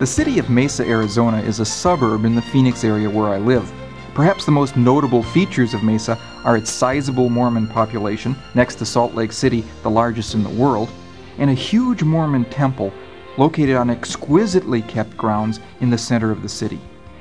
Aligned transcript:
The 0.00 0.06
city 0.06 0.38
of 0.38 0.48
Mesa, 0.48 0.82
Arizona 0.88 1.42
is 1.42 1.60
a 1.60 1.64
suburb 1.66 2.24
in 2.24 2.34
the 2.34 2.40
Phoenix 2.40 2.84
area 2.84 3.10
where 3.10 3.28
I 3.28 3.36
live. 3.36 3.70
Perhaps 4.14 4.46
the 4.46 4.50
most 4.50 4.74
notable 4.74 5.22
features 5.22 5.74
of 5.74 5.82
Mesa 5.82 6.18
are 6.42 6.56
its 6.56 6.70
sizable 6.70 7.28
Mormon 7.28 7.66
population, 7.66 8.34
next 8.54 8.76
to 8.76 8.86
Salt 8.86 9.14
Lake 9.14 9.30
City, 9.30 9.62
the 9.82 9.90
largest 9.90 10.32
in 10.32 10.42
the 10.42 10.48
world, 10.48 10.88
and 11.36 11.50
a 11.50 11.52
huge 11.52 12.02
Mormon 12.02 12.46
temple 12.46 12.94
located 13.36 13.76
on 13.76 13.90
exquisitely 13.90 14.80
kept 14.80 15.18
grounds 15.18 15.60
in 15.82 15.90
the 15.90 15.98
center 15.98 16.30
of 16.30 16.40
the 16.40 16.48
city. 16.48 16.80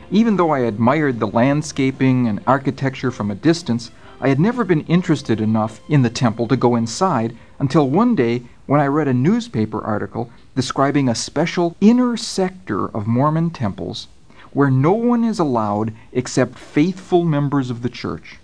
Even 0.10 0.38
though 0.38 0.52
I 0.52 0.60
admired 0.60 1.20
the 1.20 1.28
landscaping 1.28 2.30
and 2.30 2.40
architecture 2.48 3.12
from 3.12 3.30
a 3.30 3.36
distance, 3.36 3.92
I 4.22 4.30
had 4.30 4.40
never 4.40 4.64
been 4.64 4.86
interested 4.86 5.42
enough 5.42 5.82
in 5.90 6.02
the 6.02 6.10
temple 6.10 6.48
to 6.48 6.56
go 6.56 6.78
inside 6.78 7.36
until 7.60 7.90
one 7.90 8.16
day 8.16 8.44
when 8.68 8.80
I 8.80 8.88
read 8.88 9.10
a 9.10 9.14
newspaper 9.14 9.82
article 9.82 10.32
describing 10.60 11.08
a 11.08 11.16
special 11.16 11.74
inner 11.80 12.18
sector 12.18 12.90
of 12.90 13.08
Mormon 13.08 13.50
temples 13.50 14.10
where 14.52 14.70
no 14.70 14.92
one 14.92 15.24
is 15.24 15.40
allowed 15.40 15.94
except 16.12 16.60
faithful 16.60 17.24
members 17.24 17.70
of 17.70 17.82
the 17.82 17.88
church. 17.88 18.40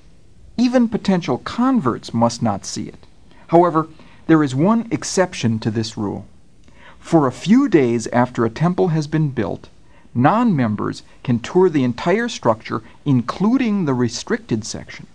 Even 0.56 0.88
potential 0.88 1.40
converts 1.40 2.14
must 2.14 2.42
not 2.42 2.66
see 2.66 2.84
it. 2.84 3.06
However, 3.48 3.90
there 4.28 4.44
is 4.44 4.56
one 4.56 4.88
exception 4.92 5.59
to 5.59 5.70
this 5.70 5.98
rule. 5.98 6.26
For 7.00 7.28
a 7.28 7.34
few 7.34 7.68
days 7.68 8.08
after 8.14 8.45
a 8.45 8.50
temple 8.50 8.88
has 8.95 9.08
been 9.08 9.32
built, 9.32 9.68
non 10.14 10.56
members 10.56 11.04
can 11.22 11.40
tour 11.40 11.70
the 11.70 11.84
entire 11.84 12.30
structure, 12.30 12.82
including 13.04 13.84
the 13.84 13.94
restricted 13.94 14.64
section. 14.64 15.08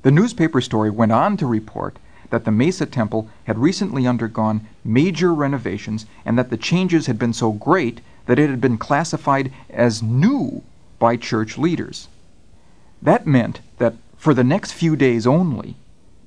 The 0.00 0.10
newspaper 0.10 0.62
story 0.62 0.88
went 0.88 1.12
on 1.12 1.36
to 1.36 1.46
report 1.46 1.98
that 2.30 2.46
the 2.46 2.50
Mesa 2.50 2.86
Temple 2.86 3.28
had 3.44 3.58
recently 3.58 4.06
undergone 4.06 4.66
major 4.88 5.34
renovations 5.34 6.06
and 6.24 6.38
that 6.38 6.48
the 6.48 6.56
changes 6.56 7.06
had 7.06 7.18
been 7.18 7.32
so 7.32 7.52
great 7.52 8.00
that 8.26 8.38
it 8.38 8.48
had 8.48 8.60
been 8.60 8.78
classified 8.78 9.52
as 9.68 10.02
new 10.02 10.62
by 10.98 11.16
church 11.16 11.58
leaders. 11.58 12.08
That 13.02 13.26
meant 13.26 13.60
that 13.76 13.94
for 14.16 14.32
the 14.34 14.42
next 14.42 14.72
few 14.72 14.96
days 14.96 15.26
only, 15.26 15.76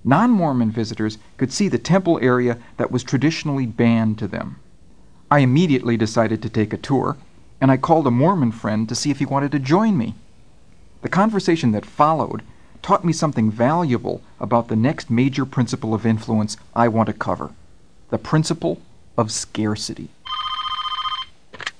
non 0.04 0.30
Mormon 0.32 0.72
visitors 0.72 1.18
could 1.38 1.52
see 1.52 1.68
the 1.68 1.80
temple 1.80 2.20
area 2.22 2.58
that 2.78 2.92
was 2.92 3.04
traditionally 3.04 3.66
banned 3.66 4.20
to 4.20 4.28
them. 4.28 4.58
I 5.30 5.40
immediately 5.40 5.98
decided 5.98 6.42
to 6.42 6.50
take 6.50 6.72
a 6.72 6.78
tour, 6.78 7.18
and 7.60 7.72
I 7.72 7.78
called 7.78 8.08
a 8.08 8.12
Mormon 8.12 8.52
friend 8.52 8.88
to 8.90 8.96
see 8.96 9.12
if 9.12 9.20
he 9.20 9.26
wanted 9.26 9.52
to 9.54 9.60
join 9.60 9.98
me. 9.98 10.16
The 11.02 11.10
conversation 11.10 11.72
that 11.72 11.86
followed 11.86 12.44
taught 12.82 13.06
me 13.06 13.14
something 13.14 13.52
valuable 13.52 14.22
about 14.40 14.68
the 14.68 14.76
next 14.76 15.10
major 15.10 15.46
principle 15.46 15.94
of 15.94 16.06
influence 16.06 16.58
I 16.76 16.88
want 16.88 17.08
to 17.08 17.14
cover 17.14 17.52
the 18.12 18.18
principle 18.18 18.80
of 19.18 19.32
scarcity. 19.32 20.10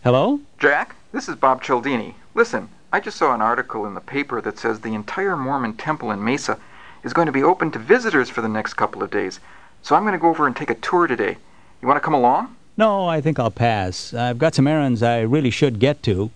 Hello? 0.04 0.40
Jack, 0.58 0.96
this 1.12 1.30
is 1.30 1.36
Bob 1.36 1.62
Cialdini. 1.62 2.16
Listen, 2.34 2.70
I 2.92 3.00
just 3.00 3.18
saw 3.18 3.36
an 3.36 3.42
article 3.42 3.86
in 3.86 3.94
the 3.94 4.02
paper 4.02 4.42
that 4.42 4.58
says 4.58 4.80
the 4.80 4.96
entire 4.96 5.38
Mormon 5.38 5.74
temple 5.74 6.10
in 6.10 6.24
Mesa 6.24 6.58
is 7.04 7.14
going 7.14 7.28
to 7.28 7.32
be 7.32 7.44
open 7.44 7.70
to 7.72 7.80
visitors 7.80 8.30
for 8.30 8.42
the 8.42 8.50
next 8.50 8.74
couple 8.74 9.04
of 9.04 9.12
days. 9.12 9.40
So 9.82 9.96
I'm 9.96 10.04
going 10.04 10.14
to 10.14 10.20
go 10.20 10.30
over 10.30 10.48
and 10.48 10.56
take 10.56 10.70
a 10.70 10.76
tour 10.76 11.06
today. 11.06 11.38
You 11.82 11.88
want 11.88 11.98
to 11.98 12.06
come 12.06 12.14
along? 12.14 12.56
No, 12.78 13.08
I 13.08 13.20
think 13.20 13.38
I'll 13.38 13.52
pass. 13.52 14.14
I've 14.14 14.38
got 14.38 14.56
some 14.56 14.68
errands 14.68 15.04
I 15.04 15.22
really 15.22 15.50
should 15.50 15.80
get 15.80 16.02
to. 16.04 16.32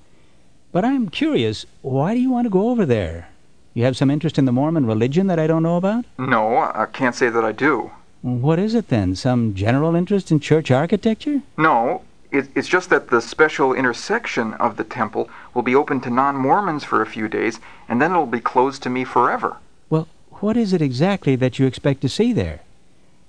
But 0.72 0.84
I'm 0.84 1.10
curious, 1.10 1.66
why 1.82 2.14
do 2.14 2.20
you 2.20 2.30
want 2.30 2.46
to 2.46 2.50
go 2.50 2.70
over 2.70 2.86
there? 2.86 3.30
You 3.74 3.86
have 3.86 3.96
some 3.96 4.12
interest 4.12 4.38
in 4.38 4.46
the 4.46 4.52
Mormon 4.52 4.86
religion 4.86 5.28
that 5.28 5.40
I 5.40 5.48
don't 5.48 5.64
know 5.64 5.78
about? 5.78 6.06
No, 6.18 6.58
I 6.58 6.86
can't 6.92 7.16
say 7.16 7.30
that 7.30 7.46
I 7.46 7.54
do. 7.54 7.92
What 8.26 8.58
is 8.58 8.74
it 8.74 8.88
then? 8.88 9.16
Some 9.16 9.54
general 9.54 9.94
interest 9.94 10.32
in 10.32 10.40
church 10.40 10.72
architecture? 10.72 11.44
No, 11.58 12.02
it, 12.32 12.50
it's 12.56 12.68
just 12.68 12.90
that 12.90 13.10
the 13.10 13.22
special 13.22 13.72
intersection 13.72 14.56
of 14.56 14.78
the 14.78 14.84
temple 14.84 15.30
will 15.54 15.62
be 15.62 15.76
open 15.76 16.02
to 16.02 16.10
non 16.10 16.36
Mormons 16.36 16.84
for 16.84 17.04
a 17.04 17.06
few 17.06 17.28
days, 17.28 17.60
and 17.88 18.02
then 18.02 18.10
it'll 18.10 18.26
be 18.26 18.40
closed 18.40 18.82
to 18.82 18.90
me 18.90 19.04
forever. 19.04 19.58
Well, 19.92 20.08
what 20.40 20.58
is 20.58 20.74
it 20.74 20.82
exactly 20.82 21.36
that 21.36 21.60
you 21.60 21.68
expect 21.68 22.02
to 22.02 22.10
see 22.10 22.34
there? 22.34 22.62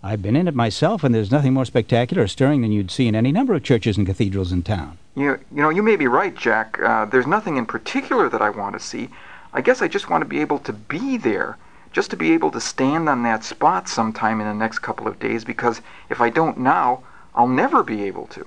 I've 0.03 0.23
been 0.23 0.35
in 0.35 0.49
it 0.49 0.55
myself, 0.55 1.05
and 1.05 1.15
there's 1.15 1.31
nothing 1.31 1.53
more 1.53 1.67
spectacular 1.67 2.23
or 2.23 2.29
stirring 2.29 2.63
than 2.63 2.73
you'd 2.73 2.91
see 2.91 3.07
in 3.07 3.15
any 3.15 3.33
number 3.33 3.53
of 3.53 3.63
churches 3.63 3.99
and 3.99 4.07
cathedrals 4.07 4.51
in 4.51 4.63
town. 4.63 4.97
You, 5.15 5.39
you 5.55 5.61
know, 5.61 5.69
you 5.69 5.83
may 5.83 5.97
be 5.97 6.07
right, 6.07 6.35
Jack. 6.35 6.79
Uh, 6.83 7.05
there's 7.05 7.27
nothing 7.27 7.59
in 7.59 7.67
particular 7.67 8.31
that 8.31 8.41
I 8.41 8.49
want 8.49 8.73
to 8.73 8.81
see. 8.81 9.11
I 9.53 9.61
guess 9.61 9.83
I 9.83 9.89
just 9.89 10.09
want 10.09 10.23
to 10.23 10.27
be 10.27 10.41
able 10.41 10.61
to 10.61 10.73
be 10.73 11.19
there, 11.19 11.59
just 11.97 12.11
to 12.11 12.17
be 12.17 12.33
able 12.33 12.51
to 12.51 12.61
stand 12.61 13.09
on 13.09 13.23
that 13.23 13.43
spot 13.43 13.89
sometime 13.89 14.39
in 14.39 14.47
the 14.47 14.53
next 14.53 14.81
couple 14.81 15.09
of 15.09 15.19
days, 15.19 15.47
because 15.47 15.81
if 16.11 16.21
I 16.21 16.29
don't 16.29 16.59
now, 16.59 17.03
I'll 17.35 17.49
never 17.49 17.83
be 17.83 18.03
able 18.03 18.27
to. 18.27 18.43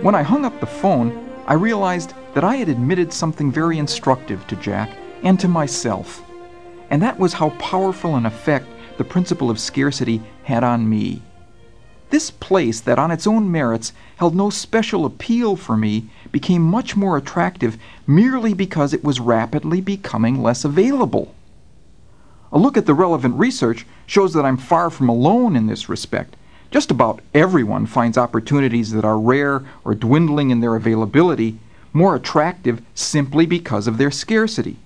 When 0.00 0.14
I 0.14 0.22
hung 0.22 0.46
up 0.46 0.58
the 0.60 0.66
phone, 0.66 1.30
I 1.46 1.52
realized 1.52 2.14
that 2.32 2.42
I 2.42 2.56
had 2.56 2.70
admitted 2.70 3.12
something 3.12 3.52
very 3.52 3.78
instructive 3.78 4.46
to 4.46 4.56
Jack 4.56 4.96
and 5.22 5.38
to 5.40 5.46
myself, 5.46 6.22
and 6.88 7.02
that 7.02 7.18
was 7.18 7.34
how 7.34 7.50
powerful 7.50 8.16
an 8.16 8.24
effect 8.24 8.66
the 8.96 9.04
principle 9.04 9.50
of 9.50 9.60
scarcity 9.60 10.22
had 10.44 10.64
on 10.64 10.88
me. 10.88 11.20
This 12.08 12.30
place, 12.30 12.80
that 12.80 12.98
on 12.98 13.10
its 13.10 13.26
own 13.26 13.52
merits 13.52 13.92
held 14.16 14.34
no 14.34 14.48
special 14.48 15.04
appeal 15.04 15.54
for 15.54 15.76
me, 15.76 16.08
became 16.36 16.60
much 16.60 16.94
more 16.94 17.16
attractive 17.16 17.78
merely 18.06 18.52
because 18.52 18.92
it 18.92 19.02
was 19.02 19.18
rapidly 19.18 19.80
becoming 19.80 20.42
less 20.42 20.66
available. 20.66 21.34
A 22.52 22.58
look 22.58 22.76
at 22.76 22.84
the 22.84 22.92
relevant 22.92 23.36
research 23.36 23.86
shows 24.04 24.34
that 24.34 24.44
I'm 24.44 24.58
far 24.58 24.90
from 24.90 25.08
alone 25.08 25.56
in 25.56 25.66
this 25.66 25.88
respect. 25.88 26.36
Just 26.70 26.90
about 26.90 27.22
everyone 27.32 27.86
finds 27.86 28.18
opportunities 28.18 28.92
that 28.92 29.02
are 29.02 29.18
rare 29.18 29.64
or 29.82 29.94
dwindling 29.94 30.50
in 30.50 30.60
their 30.60 30.76
availability 30.76 31.58
more 31.94 32.14
attractive 32.14 32.82
simply 32.94 33.46
because 33.46 33.86
of 33.86 33.96
their 33.96 34.10
scarcity. 34.10 34.76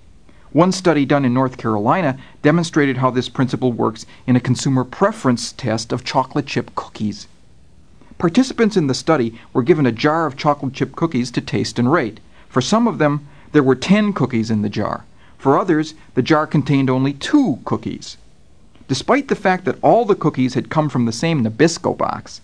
One 0.53 0.71
study 0.71 1.03
done 1.03 1.25
in 1.25 1.33
North 1.33 1.57
Carolina 1.57 2.17
demonstrated 2.41 2.95
how 2.95 3.11
this 3.11 3.27
principle 3.27 3.73
works 3.73 4.05
in 4.25 4.37
a 4.37 4.47
consumer 4.47 4.85
preference 4.85 5.51
test 5.51 5.91
of 5.91 6.05
chocolate 6.05 6.47
chip 6.47 6.73
cookies. 6.75 7.27
Participants 8.21 8.77
in 8.77 8.85
the 8.85 8.93
study 8.93 9.33
were 9.51 9.63
given 9.63 9.87
a 9.87 9.91
jar 9.91 10.27
of 10.27 10.37
chocolate 10.37 10.73
chip 10.73 10.95
cookies 10.95 11.31
to 11.31 11.41
taste 11.41 11.79
and 11.79 11.91
rate. 11.91 12.19
For 12.49 12.61
some 12.61 12.87
of 12.87 12.99
them, 12.99 13.27
there 13.51 13.63
were 13.63 13.73
10 13.73 14.13
cookies 14.13 14.51
in 14.51 14.61
the 14.61 14.69
jar. 14.69 15.05
For 15.39 15.57
others, 15.57 15.95
the 16.13 16.21
jar 16.21 16.45
contained 16.45 16.87
only 16.87 17.13
two 17.13 17.57
cookies. 17.65 18.17
Despite 18.87 19.27
the 19.27 19.35
fact 19.35 19.65
that 19.65 19.79
all 19.81 20.05
the 20.05 20.13
cookies 20.13 20.53
had 20.53 20.69
come 20.69 20.87
from 20.87 21.05
the 21.05 21.11
same 21.11 21.43
Nabisco 21.43 21.97
box, 21.97 22.41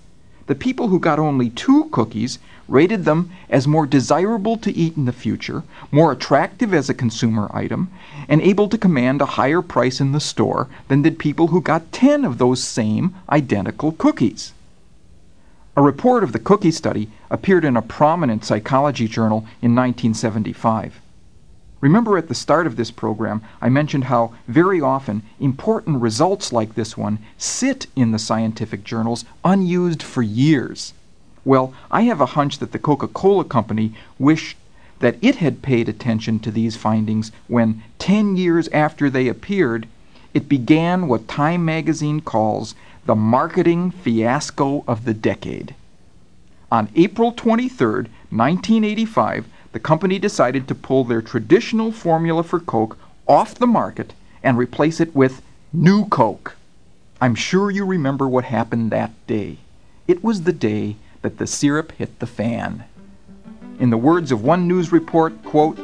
the 0.48 0.56
people 0.56 0.88
who 0.88 1.00
got 1.00 1.20
only 1.20 1.52
two 1.52 1.84
cookies 1.92 2.40
rated 2.68 3.06
them 3.06 3.30
as 3.48 3.68
more 3.68 3.86
desirable 3.86 4.58
to 4.58 4.76
eat 4.76 4.98
in 4.98 5.06
the 5.06 5.12
future, 5.12 5.62
more 5.92 6.12
attractive 6.12 6.74
as 6.74 6.90
a 6.90 6.96
consumer 6.96 7.52
item, 7.54 7.92
and 8.28 8.42
able 8.42 8.68
to 8.68 8.80
command 8.80 9.22
a 9.22 9.38
higher 9.38 9.62
price 9.62 10.02
in 10.02 10.12
the 10.12 10.20
store 10.20 10.70
than 10.88 11.04
did 11.04 11.20
people 11.20 11.50
who 11.50 11.62
got 11.62 11.92
10 11.92 12.26
of 12.26 12.40
those 12.40 12.64
same 12.64 13.14
identical 13.30 13.92
cookies. 13.92 14.54
A 15.78 15.82
report 15.84 16.24
of 16.24 16.32
the 16.32 16.40
cookie 16.40 16.72
study 16.72 17.08
appeared 17.30 17.64
in 17.64 17.78
a 17.78 17.84
prominent 17.84 18.44
psychology 18.44 19.08
journal 19.08 19.46
in 19.62 19.76
1975. 19.76 21.00
Remember 21.82 22.18
at 22.18 22.30
the 22.30 22.34
start 22.34 22.66
of 22.66 22.78
this 22.78 22.90
program, 22.90 23.44
I 23.62 23.70
mentioned 23.70 24.06
how 24.06 24.34
very 24.48 24.82
often 24.82 25.22
important 25.40 26.02
results 26.02 26.52
like 26.52 26.74
this 26.74 26.98
one 26.98 27.20
sit 27.38 27.86
in 27.96 28.10
the 28.10 28.18
scientific 28.18 28.84
journals 28.84 29.24
unused 29.46 30.02
for 30.02 30.24
years. 30.24 30.96
Well, 31.46 31.76
I 31.92 32.02
have 32.02 32.22
a 32.22 32.34
hunch 32.34 32.58
that 32.58 32.72
the 32.72 32.80
Coca 32.80 33.08
Cola 33.08 33.44
Company 33.44 33.94
wished 34.18 34.58
that 34.98 35.18
it 35.22 35.36
had 35.36 35.62
paid 35.62 35.88
attention 35.88 36.40
to 36.40 36.50
these 36.50 36.76
findings 36.76 37.32
when, 37.48 37.84
10 38.00 38.36
years 38.36 38.68
after 38.70 39.12
they 39.12 39.28
appeared, 39.28 39.88
it 40.34 40.50
began 40.50 41.08
what 41.08 41.28
Time 41.28 41.64
magazine 41.64 42.22
calls 42.22 42.74
the 43.08 43.16
marketing 43.16 43.90
fiasco 43.90 44.84
of 44.86 45.06
the 45.06 45.14
decade. 45.14 45.74
On 46.70 46.90
April 46.94 47.32
23, 47.32 47.88
1985, 47.88 49.46
the 49.72 49.80
company 49.80 50.20
decided 50.20 50.68
to 50.68 50.76
pull 50.76 51.06
their 51.06 51.22
traditional 51.22 51.94
formula 51.94 52.44
for 52.44 52.60
Coke 52.60 52.98
off 53.26 53.56
the 53.56 53.66
market 53.66 54.12
and 54.44 54.58
replace 54.58 55.00
it 55.00 55.16
with 55.16 55.42
New 55.72 56.06
Coke. 56.10 56.58
I'm 57.22 57.34
sure 57.34 57.72
you 57.72 57.86
remember 57.86 58.28
what 58.28 58.44
happened 58.44 58.92
that 58.92 59.12
day. 59.26 59.60
It 60.06 60.22
was 60.22 60.42
the 60.42 60.52
day 60.52 60.98
that 61.22 61.38
the 61.38 61.48
syrup 61.48 61.94
hit 61.94 62.20
the 62.20 62.28
fan. 62.28 62.84
In 63.80 63.90
the 63.90 63.96
words 63.96 64.34
of 64.34 64.44
one 64.44 64.68
news 64.68 64.92
report, 64.92 65.42
quote, 65.46 65.80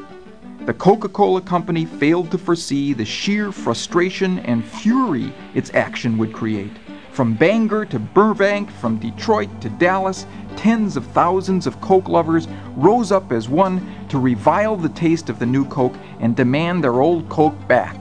the 0.66 0.74
Coca 0.74 1.08
Cola 1.08 1.40
Company 1.40 1.86
failed 1.86 2.32
to 2.32 2.38
foresee 2.38 2.92
the 2.92 3.06
sheer 3.06 3.54
frustration 3.54 4.40
and 4.40 4.66
fury 4.66 5.32
its 5.54 5.74
action 5.74 6.18
would 6.18 6.34
create. 6.34 6.72
From 7.14 7.36
Bangor 7.36 7.86
to 7.86 8.00
Burbank, 8.00 8.72
from 8.72 8.98
Detroit 8.98 9.62
to 9.62 9.70
Dallas, 9.70 10.26
tens 10.56 10.98
of 10.98 11.06
thousands 11.06 11.68
of 11.68 11.80
Coke 11.80 12.10
lovers 12.10 12.48
rose 12.76 13.12
up 13.12 13.32
as 13.32 13.48
one 13.48 13.88
to 14.10 14.18
revile 14.18 14.76
the 14.76 14.90
taste 14.90 15.30
of 15.30 15.38
the 15.38 15.46
new 15.46 15.64
Coke 15.66 15.94
and 16.20 16.36
demand 16.36 16.84
their 16.84 17.02
old 17.02 17.30
Coke 17.30 17.56
back. 17.68 18.00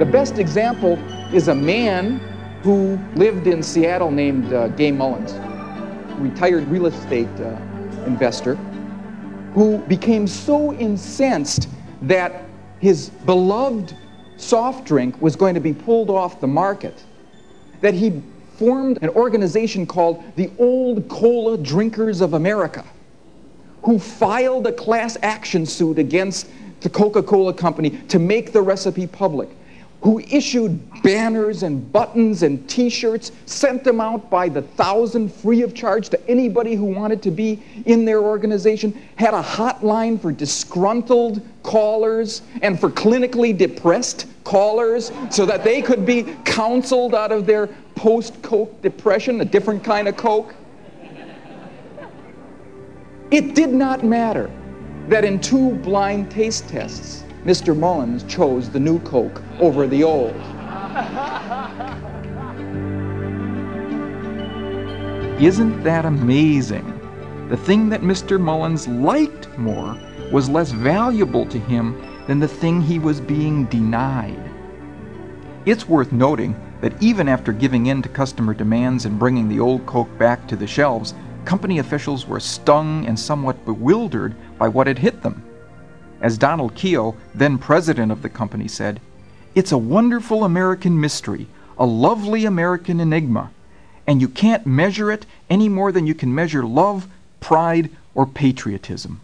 The 0.00 0.04
best 0.04 0.38
example 0.38 0.98
is 1.32 1.46
a 1.46 1.54
man 1.54 2.18
who 2.64 2.98
lived 3.14 3.46
in 3.46 3.62
Seattle 3.62 4.10
named 4.10 4.52
uh, 4.52 4.66
Gay 4.68 4.90
Mullins, 4.90 5.34
retired 6.18 6.66
real 6.66 6.86
estate 6.86 7.28
uh, 7.38 7.56
investor, 8.06 8.56
who 9.54 9.78
became 9.86 10.26
so 10.26 10.72
incensed 10.72 11.68
that 12.02 12.42
his 12.80 13.10
beloved 13.10 13.96
soft 14.36 14.86
drink 14.86 15.20
was 15.20 15.36
going 15.36 15.54
to 15.54 15.60
be 15.60 15.72
pulled 15.72 16.10
off 16.10 16.40
the 16.40 16.46
market 16.46 17.02
that 17.80 17.94
he 17.94 18.22
formed 18.56 18.98
an 19.02 19.08
organization 19.10 19.86
called 19.86 20.22
the 20.36 20.50
Old 20.58 21.08
Cola 21.08 21.58
Drinkers 21.58 22.20
of 22.20 22.34
America, 22.34 22.84
who 23.82 23.98
filed 23.98 24.66
a 24.66 24.72
class 24.72 25.16
action 25.22 25.66
suit 25.66 25.98
against 25.98 26.48
the 26.80 26.90
Coca 26.90 27.22
Cola 27.22 27.52
Company 27.52 27.90
to 28.08 28.18
make 28.18 28.52
the 28.52 28.62
recipe 28.62 29.06
public 29.06 29.48
who 30.04 30.20
issued 30.30 30.78
banners 31.02 31.62
and 31.62 31.90
buttons 31.90 32.42
and 32.42 32.68
t 32.68 32.90
shirts, 32.90 33.32
sent 33.46 33.82
them 33.82 34.02
out 34.02 34.28
by 34.28 34.50
the 34.50 34.60
thousand 34.60 35.32
free 35.32 35.62
of 35.62 35.72
charge 35.74 36.10
to 36.10 36.28
anybody 36.28 36.74
who 36.74 36.84
wanted 36.84 37.22
to 37.22 37.30
be 37.30 37.62
in 37.86 38.04
their 38.04 38.20
organization, 38.20 38.92
had 39.16 39.32
a 39.32 39.42
hotline 39.42 40.20
for 40.20 40.30
disgruntled 40.30 41.40
callers 41.62 42.42
and 42.60 42.78
for 42.78 42.90
clinically 42.90 43.56
depressed 43.56 44.26
callers 44.44 45.10
so 45.30 45.46
that 45.46 45.64
they 45.64 45.80
could 45.80 46.04
be 46.04 46.36
counseled 46.44 47.14
out 47.14 47.32
of 47.32 47.46
their 47.46 47.68
post 47.94 48.42
Coke 48.42 48.82
depression, 48.82 49.40
a 49.40 49.44
different 49.44 49.82
kind 49.82 50.06
of 50.06 50.18
Coke. 50.18 50.54
It 53.30 53.54
did 53.54 53.70
not 53.70 54.04
matter 54.04 54.50
that 55.08 55.24
in 55.24 55.40
two 55.40 55.70
blind 55.76 56.30
taste 56.30 56.68
tests, 56.68 57.23
Mr. 57.44 57.76
Mullins 57.76 58.24
chose 58.24 58.70
the 58.70 58.80
new 58.80 58.98
Coke 59.00 59.42
over 59.60 59.86
the 59.86 60.02
old. 60.02 60.34
Isn't 65.38 65.82
that 65.84 66.06
amazing? 66.06 66.88
The 67.50 67.56
thing 67.58 67.90
that 67.90 68.00
Mr. 68.00 68.40
Mullins 68.40 68.88
liked 68.88 69.58
more 69.58 69.94
was 70.32 70.48
less 70.48 70.70
valuable 70.70 71.44
to 71.46 71.58
him 71.58 72.00
than 72.26 72.40
the 72.40 72.48
thing 72.48 72.80
he 72.80 72.98
was 72.98 73.20
being 73.20 73.66
denied. 73.66 74.50
It's 75.66 75.86
worth 75.86 76.12
noting 76.12 76.56
that 76.80 77.02
even 77.02 77.28
after 77.28 77.52
giving 77.52 77.86
in 77.86 78.00
to 78.02 78.08
customer 78.08 78.54
demands 78.54 79.04
and 79.04 79.18
bringing 79.18 79.50
the 79.50 79.60
old 79.60 79.84
Coke 79.84 80.16
back 80.16 80.48
to 80.48 80.56
the 80.56 80.66
shelves, 80.66 81.12
company 81.44 81.78
officials 81.78 82.26
were 82.26 82.40
stung 82.40 83.04
and 83.04 83.20
somewhat 83.20 83.66
bewildered 83.66 84.34
by 84.58 84.68
what 84.68 84.86
had 84.86 84.98
hit 84.98 85.20
them. 85.20 85.43
As 86.20 86.38
Donald 86.38 86.74
Keough, 86.74 87.16
then 87.34 87.58
president 87.58 88.12
of 88.12 88.22
the 88.22 88.28
company, 88.28 88.68
said, 88.68 89.00
It's 89.54 89.72
a 89.72 89.78
wonderful 89.78 90.44
American 90.44 91.00
mystery, 91.00 91.46
a 91.76 91.86
lovely 91.86 92.44
American 92.44 93.00
enigma, 93.00 93.50
and 94.06 94.20
you 94.20 94.28
can't 94.28 94.66
measure 94.66 95.10
it 95.10 95.26
any 95.50 95.68
more 95.68 95.92
than 95.92 96.06
you 96.06 96.14
can 96.14 96.34
measure 96.34 96.64
love, 96.64 97.08
pride, 97.40 97.90
or 98.14 98.26
patriotism. 98.26 99.20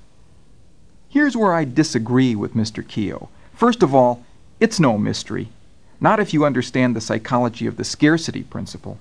Here's 1.08 1.36
where 1.36 1.52
I 1.52 1.64
disagree 1.64 2.34
with 2.34 2.54
Mr. 2.54 2.84
Keough. 2.84 3.28
First 3.54 3.82
of 3.82 3.94
all, 3.94 4.24
it's 4.58 4.80
no 4.80 4.98
mystery, 4.98 5.48
not 6.00 6.20
if 6.20 6.34
you 6.34 6.44
understand 6.44 6.94
the 6.96 7.00
psychology 7.00 7.66
of 7.66 7.76
the 7.76 7.84
scarcity 7.84 8.42
principle 8.42 8.98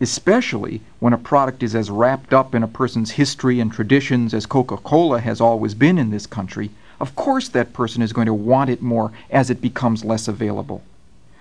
especially 0.00 0.80
when 1.00 1.12
a 1.12 1.18
product 1.18 1.62
is 1.62 1.74
as 1.74 1.90
wrapped 1.90 2.32
up 2.32 2.54
in 2.54 2.62
a 2.62 2.68
person's 2.68 3.12
history 3.12 3.60
and 3.60 3.72
traditions 3.72 4.32
as 4.32 4.46
Coca 4.46 4.76
Cola 4.76 5.20
has 5.20 5.40
always 5.40 5.74
been 5.74 5.98
in 5.98 6.10
this 6.10 6.26
country, 6.26 6.70
of 7.00 7.14
course 7.14 7.48
that 7.48 7.72
person 7.72 8.02
is 8.02 8.12
going 8.12 8.26
to 8.26 8.34
want 8.34 8.70
it 8.70 8.82
more 8.82 9.12
as 9.30 9.50
it 9.50 9.60
becomes 9.60 10.04
less 10.04 10.28
available. 10.28 10.82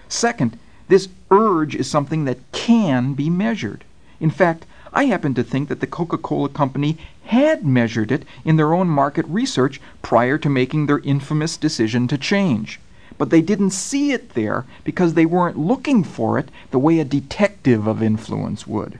Second, 0.07 0.57
this 0.87 1.09
urge 1.31 1.75
is 1.75 1.89
something 1.89 2.25
that 2.25 2.39
can 2.51 3.13
be 3.13 3.29
measured. 3.29 3.83
In 4.19 4.29
fact, 4.29 4.65
I 4.93 5.05
happen 5.05 5.33
to 5.33 5.43
think 5.43 5.67
that 5.69 5.79
the 5.79 5.87
Coca 5.87 6.17
Cola 6.17 6.49
Company 6.49 6.97
had 7.25 7.65
measured 7.65 8.11
it 8.11 8.23
in 8.45 8.55
their 8.55 8.73
own 8.73 8.87
market 8.87 9.25
research 9.27 9.81
prior 10.01 10.37
to 10.37 10.49
making 10.49 10.85
their 10.85 10.99
infamous 10.99 11.57
decision 11.57 12.07
to 12.07 12.17
change 12.17 12.79
but 13.17 13.29
they 13.29 13.41
didn't 13.41 13.71
see 13.71 14.11
it 14.11 14.33
there 14.33 14.65
because 14.83 15.13
they 15.13 15.25
weren't 15.25 15.57
looking 15.57 16.03
for 16.03 16.37
it 16.37 16.49
the 16.71 16.79
way 16.79 16.99
a 16.99 17.05
detective 17.05 17.87
of 17.87 18.03
influence 18.03 18.67
would. 18.67 18.99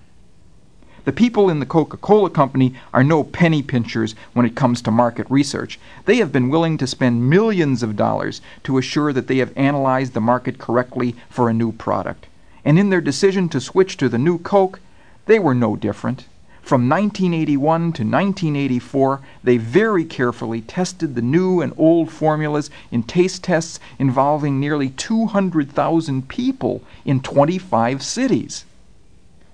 The 1.07 1.13
people 1.13 1.50
in 1.50 1.62
the 1.62 1.65
Coca 1.65 1.95
Cola 1.95 2.30
Company 2.30 2.74
are 2.94 3.01
no 3.01 3.24
penny 3.24 3.63
pinchers 3.63 4.13
when 4.33 4.45
it 4.45 4.57
comes 4.57 4.81
to 4.81 4.92
market 4.92 5.25
research. 5.30 5.80
They 6.04 6.18
have 6.18 6.33
been 6.33 6.50
willing 6.50 6.77
to 6.80 6.86
spend 6.86 7.30
millions 7.30 7.81
of 7.81 7.95
dollars 7.95 8.42
to 8.63 8.77
assure 8.77 9.13
that 9.13 9.27
they 9.27 9.38
have 9.38 9.54
analyzed 9.56 10.13
the 10.13 10.19
market 10.19 10.57
correctly 10.57 11.15
for 11.30 11.48
a 11.48 11.54
new 11.54 11.71
product. 11.71 12.27
And 12.65 12.77
in 12.77 12.89
their 12.89 13.00
decision 13.00 13.48
to 13.50 13.62
switch 13.62 13.95
to 13.95 14.09
the 14.09 14.18
new 14.18 14.38
Coke, 14.38 14.81
they 15.27 15.39
were 15.39 15.56
no 15.56 15.77
different. 15.77 16.25
From 16.62 16.89
1981 16.89 17.80
to 17.94 18.03
1984, 18.03 19.21
they 19.45 19.56
very 19.56 20.03
carefully 20.03 20.60
tested 20.60 21.15
the 21.15 21.21
new 21.21 21.62
and 21.62 21.71
old 21.77 22.12
formulas 22.12 22.69
in 22.92 23.03
taste 23.03 23.45
tests 23.45 23.80
involving 23.98 24.60
nearly 24.60 24.89
200,000 24.89 26.27
people 26.27 26.81
in 27.06 27.21
25 27.21 28.03
cities. 28.03 28.65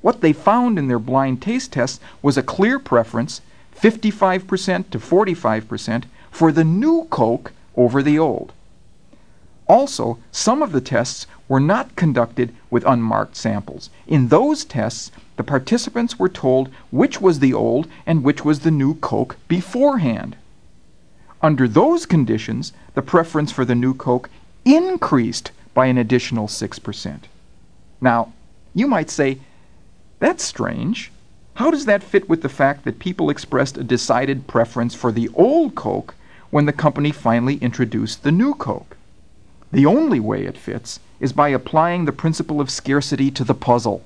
What 0.04 0.20
they 0.20 0.34
found 0.34 0.78
in 0.78 0.90
their 0.90 1.00
blind 1.00 1.42
taste 1.42 1.72
tests 1.72 2.02
was 2.22 2.38
a 2.38 2.44
clear 2.44 2.78
preference, 2.78 3.40
55% 3.74 4.90
to 4.90 5.00
45%, 5.00 6.04
for 6.30 6.52
the 6.52 6.66
new 6.66 7.08
Coke 7.10 7.54
over 7.78 8.04
the 8.04 8.20
old. 8.20 8.52
Also, 9.66 10.20
some 10.30 10.62
of 10.62 10.74
the 10.74 10.82
tests 10.82 11.26
were 11.48 11.62
not 11.62 11.96
conducted 11.96 12.54
with 12.70 12.86
unmarked 12.86 13.38
samples. 13.38 13.90
In 14.06 14.28
those 14.28 14.66
tests, 14.66 15.10
the 15.38 15.44
participants 15.44 16.20
were 16.20 16.28
told 16.28 16.70
which 16.92 17.22
was 17.22 17.40
the 17.40 17.54
old 17.54 17.88
and 18.06 18.24
which 18.24 18.44
was 18.44 18.60
the 18.60 18.72
new 18.72 18.96
Coke 18.96 19.38
beforehand. 19.48 20.36
Under 21.42 21.66
those 21.66 22.06
conditions, 22.06 22.74
the 22.94 23.02
preference 23.02 23.54
for 23.54 23.64
the 23.64 23.74
new 23.74 23.94
Coke 23.94 24.30
increased 24.66 25.52
by 25.74 25.86
an 25.86 25.98
additional 25.98 26.48
6%. 26.48 27.20
Now, 28.02 28.34
you 28.74 28.88
might 28.88 29.10
say, 29.10 29.40
that's 30.20 30.44
strange. 30.44 31.12
How 31.56 31.70
does 31.70 31.86
that 31.86 32.04
fit 32.04 32.28
with 32.28 32.42
the 32.42 32.50
fact 32.50 32.84
that 32.84 33.00
people 33.00 33.30
expressed 33.30 33.78
a 33.78 33.84
decided 33.84 34.48
preference 34.48 34.96
for 34.96 35.12
the 35.12 35.30
old 35.36 35.76
Coke 35.76 36.16
when 36.50 36.66
the 36.66 36.74
company 36.74 37.12
finally 37.12 37.58
introduced 37.58 38.24
the 38.24 38.32
new 38.32 38.56
Coke? 38.56 38.98
The 39.72 39.86
only 39.86 40.20
way 40.20 40.46
it 40.46 40.58
fits 40.58 41.00
is 41.20 41.34
by 41.34 41.50
applying 41.50 42.06
the 42.06 42.12
principle 42.12 42.60
of 42.60 42.70
scarcity 42.70 43.32
to 43.32 43.44
the 43.44 43.54
puzzle. 43.54 44.04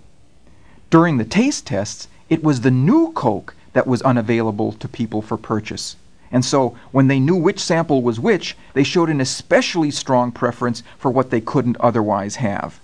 During 0.90 1.18
the 1.18 1.26
taste 1.26 1.68
tests, 1.68 2.08
it 2.30 2.44
was 2.44 2.62
the 2.62 2.72
new 2.72 3.12
Coke 3.14 3.56
that 3.74 3.88
was 3.88 4.02
unavailable 4.02 4.74
to 4.74 4.88
people 4.88 5.22
for 5.22 5.38
purchase. 5.38 5.96
And 6.32 6.44
so, 6.44 6.76
when 6.92 7.08
they 7.08 7.20
knew 7.20 7.36
which 7.36 7.60
sample 7.60 8.02
was 8.02 8.20
which, 8.20 8.58
they 8.74 8.84
showed 8.84 9.10
an 9.10 9.22
especially 9.22 9.92
strong 9.92 10.32
preference 10.32 10.84
for 10.98 11.10
what 11.10 11.30
they 11.30 11.40
couldn't 11.40 11.78
otherwise 11.80 12.38
have. 12.38 12.80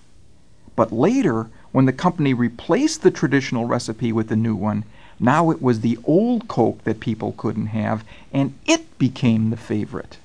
But 0.75 0.93
later, 0.93 1.49
when 1.73 1.85
the 1.85 1.91
company 1.91 2.33
replaced 2.33 3.01
the 3.01 3.11
traditional 3.11 3.65
recipe 3.65 4.13
with 4.13 4.29
the 4.29 4.35
new 4.37 4.55
one, 4.55 4.85
now 5.19 5.49
it 5.49 5.61
was 5.61 5.81
the 5.81 5.97
old 6.05 6.47
Coke 6.47 6.83
that 6.85 6.99
people 6.99 7.33
couldn't 7.35 7.67
have, 7.67 8.05
and 8.31 8.53
it 8.65 8.97
became 8.97 9.49
the 9.49 9.57
favorite. 9.57 10.17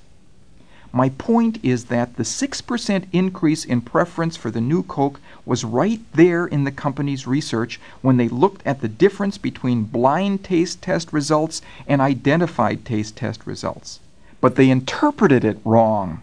My 0.93 1.09
point 1.11 1.59
is 1.63 1.87
that 1.87 2.17
the 2.17 2.23
6% 2.23 3.07
increase 3.13 3.65
in 3.65 3.81
preference 3.81 4.37
for 4.37 4.51
the 4.51 4.61
new 4.61 4.83
Coke 4.83 5.21
was 5.45 5.65
right 5.65 6.01
there 6.15 6.47
in 6.47 6.65
the 6.65 6.73
company's 6.73 7.27
research 7.27 7.81
when 8.03 8.17
they 8.17 8.29
looked 8.29 8.67
at 8.67 8.81
the 8.81 8.89
difference 8.89 9.39
between 9.39 9.85
blind 9.85 10.45
taste 10.45 10.83
test 10.83 11.13
results 11.13 11.61
and 11.87 12.01
identified 12.01 12.85
taste 12.85 13.17
test 13.17 13.47
results. 13.47 14.01
But 14.41 14.57
they 14.57 14.71
interpreted 14.71 15.45
it 15.45 15.59
wrong. 15.65 16.23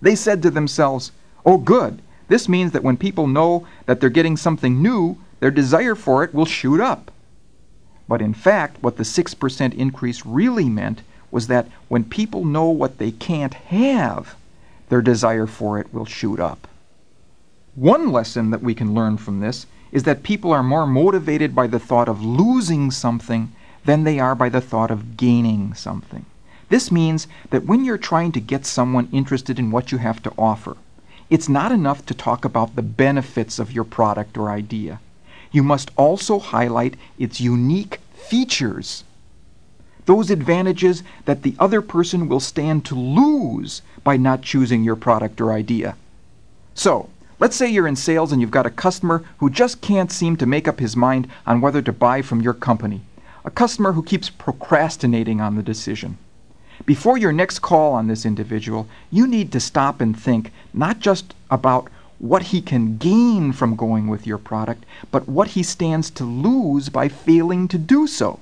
They 0.00 0.14
said 0.14 0.42
to 0.42 0.50
themselves, 0.50 1.12
oh, 1.44 1.58
good, 1.58 2.00
this 2.30 2.48
means 2.48 2.70
that 2.70 2.84
when 2.84 2.96
people 2.96 3.26
know 3.26 3.66
that 3.86 4.00
they're 4.00 4.08
getting 4.08 4.36
something 4.36 4.80
new, 4.80 5.18
their 5.40 5.50
desire 5.50 5.96
for 5.96 6.22
it 6.22 6.32
will 6.32 6.46
shoot 6.46 6.80
up. 6.80 7.10
But 8.06 8.22
in 8.22 8.34
fact, 8.34 8.80
what 8.80 8.98
the 8.98 9.02
6% 9.02 9.74
increase 9.74 10.24
really 10.24 10.68
meant 10.68 11.02
was 11.32 11.48
that 11.48 11.66
when 11.88 12.04
people 12.04 12.44
know 12.44 12.66
what 12.66 12.98
they 12.98 13.10
can't 13.10 13.54
have, 13.54 14.36
their 14.90 15.02
desire 15.02 15.48
for 15.48 15.80
it 15.80 15.92
will 15.92 16.04
shoot 16.04 16.38
up. 16.38 16.68
One 17.74 18.12
lesson 18.12 18.50
that 18.50 18.62
we 18.62 18.76
can 18.76 18.94
learn 18.94 19.16
from 19.16 19.40
this 19.40 19.66
is 19.90 20.04
that 20.04 20.22
people 20.22 20.52
are 20.52 20.62
more 20.62 20.86
motivated 20.86 21.52
by 21.52 21.66
the 21.66 21.80
thought 21.80 22.08
of 22.08 22.22
losing 22.22 22.92
something 22.92 23.50
than 23.84 24.04
they 24.04 24.20
are 24.20 24.36
by 24.36 24.48
the 24.48 24.60
thought 24.60 24.92
of 24.92 25.16
gaining 25.16 25.74
something. 25.74 26.26
This 26.68 26.92
means 26.92 27.26
that 27.50 27.64
when 27.64 27.84
you're 27.84 27.98
trying 27.98 28.30
to 28.32 28.40
get 28.40 28.66
someone 28.66 29.08
interested 29.10 29.58
in 29.58 29.72
what 29.72 29.90
you 29.90 29.98
have 29.98 30.22
to 30.22 30.32
offer, 30.38 30.76
it's 31.30 31.48
not 31.48 31.72
enough 31.72 32.04
to 32.06 32.14
talk 32.14 32.44
about 32.44 32.76
the 32.76 32.82
benefits 32.82 33.58
of 33.58 33.72
your 33.72 33.84
product 33.84 34.36
or 34.36 34.50
idea. 34.50 35.00
You 35.52 35.62
must 35.62 35.90
also 35.96 36.38
highlight 36.38 36.96
its 37.18 37.40
unique 37.40 38.00
features 38.14 39.04
those 40.06 40.30
advantages 40.30 41.04
that 41.24 41.42
the 41.42 41.54
other 41.60 41.80
person 41.80 42.28
will 42.28 42.40
stand 42.40 42.84
to 42.84 42.96
lose 42.96 43.80
by 44.02 44.16
not 44.16 44.42
choosing 44.42 44.82
your 44.82 44.96
product 44.96 45.40
or 45.40 45.52
idea. 45.52 45.94
So, 46.74 47.10
Let's 47.40 47.56
say 47.56 47.70
you're 47.70 47.86
in 47.86 47.96
sales 47.96 48.32
and 48.32 48.42
you've 48.42 48.50
got 48.50 48.66
a 48.66 48.70
customer 48.70 49.24
who 49.38 49.48
just 49.48 49.80
can't 49.80 50.12
seem 50.12 50.36
to 50.36 50.44
make 50.44 50.68
up 50.68 50.78
his 50.78 50.94
mind 50.94 51.26
on 51.46 51.62
whether 51.62 51.80
to 51.80 51.90
buy 51.90 52.20
from 52.20 52.42
your 52.42 52.52
company. 52.52 53.00
A 53.46 53.50
customer 53.50 53.92
who 53.92 54.02
keeps 54.02 54.28
procrastinating 54.28 55.40
on 55.40 55.56
the 55.56 55.62
decision. 55.62 56.18
Before 56.86 57.18
your 57.18 57.32
next 57.32 57.58
call 57.60 57.92
on 57.92 58.06
this 58.06 58.24
individual, 58.24 58.88
you 59.10 59.26
need 59.26 59.52
to 59.52 59.60
stop 59.60 60.00
and 60.00 60.18
think 60.18 60.50
not 60.72 60.98
just 60.98 61.34
about 61.50 61.88
what 62.18 62.44
he 62.44 62.60
can 62.60 62.96
gain 62.96 63.52
from 63.52 63.76
going 63.76 64.06
with 64.06 64.26
your 64.26 64.38
product, 64.38 64.84
but 65.10 65.28
what 65.28 65.48
he 65.48 65.62
stands 65.62 66.10
to 66.10 66.24
lose 66.24 66.88
by 66.88 67.08
failing 67.08 67.68
to 67.68 67.78
do 67.78 68.06
so. 68.06 68.40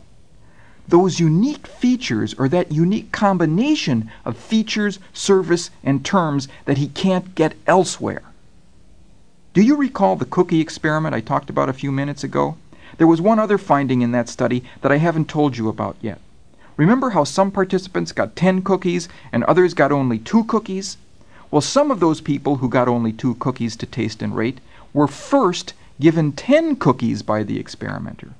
Those 0.89 1.21
unique 1.21 1.67
features 1.67 2.35
or 2.35 2.49
that 2.49 2.73
unique 2.73 3.13
combination 3.13 4.11
of 4.25 4.37
features, 4.37 4.99
service, 5.13 5.71
and 5.85 6.05
terms 6.05 6.49
that 6.65 6.79
he 6.79 6.89
can't 6.89 7.35
get 7.35 7.55
elsewhere. 7.67 8.23
Do 9.53 9.63
you 9.63 9.77
recall 9.77 10.17
the 10.17 10.25
cookie 10.25 10.61
experiment 10.61 11.15
I 11.15 11.21
talked 11.21 11.51
about 11.51 11.69
a 11.69 11.75
few 11.75 11.93
minutes 11.93 12.25
ago? 12.25 12.57
There 12.97 13.07
was 13.07 13.21
one 13.21 13.39
other 13.39 13.59
finding 13.59 14.03
in 14.03 14.13
that 14.13 14.29
study 14.29 14.65
that 14.81 14.91
I 14.91 14.97
haven't 14.97 15.29
told 15.29 15.57
you 15.57 15.69
about 15.69 15.97
yet. 16.01 16.21
Remember 16.79 17.11
how 17.11 17.25
some 17.25 17.51
participants 17.51 18.13
got 18.13 18.37
10 18.37 18.63
cookies 18.63 19.09
and 19.33 19.43
others 19.45 19.75
got 19.75 19.91
only 19.91 20.17
2 20.17 20.45
cookies? 20.45 20.97
Well, 21.51 21.61
some 21.61 21.91
of 21.91 21.99
those 21.99 22.21
people 22.21 22.59
who 22.59 22.69
got 22.69 22.87
only 22.87 23.13
2 23.13 23.35
cookies 23.35 23.75
to 23.77 23.87
taste 23.87 24.23
and 24.23 24.35
rate 24.35 24.61
were 24.95 25.09
first 25.09 25.75
given 26.01 26.31
10 26.31 26.77
cookies 26.77 27.23
by 27.23 27.43
the 27.43 27.59
experimenter. 27.59 28.31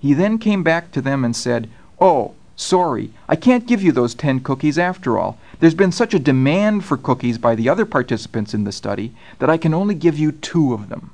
He 0.00 0.14
then 0.14 0.38
came 0.38 0.64
back 0.64 0.90
to 0.92 1.00
them 1.00 1.24
and 1.24 1.36
said, 1.36 1.70
Oh, 2.00 2.34
sorry, 2.56 3.12
I 3.28 3.36
can't 3.36 3.68
give 3.68 3.84
you 3.84 3.92
those 3.92 4.16
10 4.16 4.40
cookies 4.40 4.78
after 4.78 5.16
all. 5.16 5.38
There's 5.60 5.74
been 5.74 5.92
such 5.92 6.12
a 6.12 6.18
demand 6.18 6.84
for 6.84 6.96
cookies 6.96 7.38
by 7.38 7.54
the 7.54 7.68
other 7.68 7.86
participants 7.86 8.52
in 8.52 8.64
the 8.64 8.72
study 8.72 9.14
that 9.38 9.48
I 9.48 9.58
can 9.58 9.72
only 9.72 9.94
give 9.94 10.18
you 10.18 10.32
two 10.32 10.74
of 10.74 10.88
them. 10.88 11.12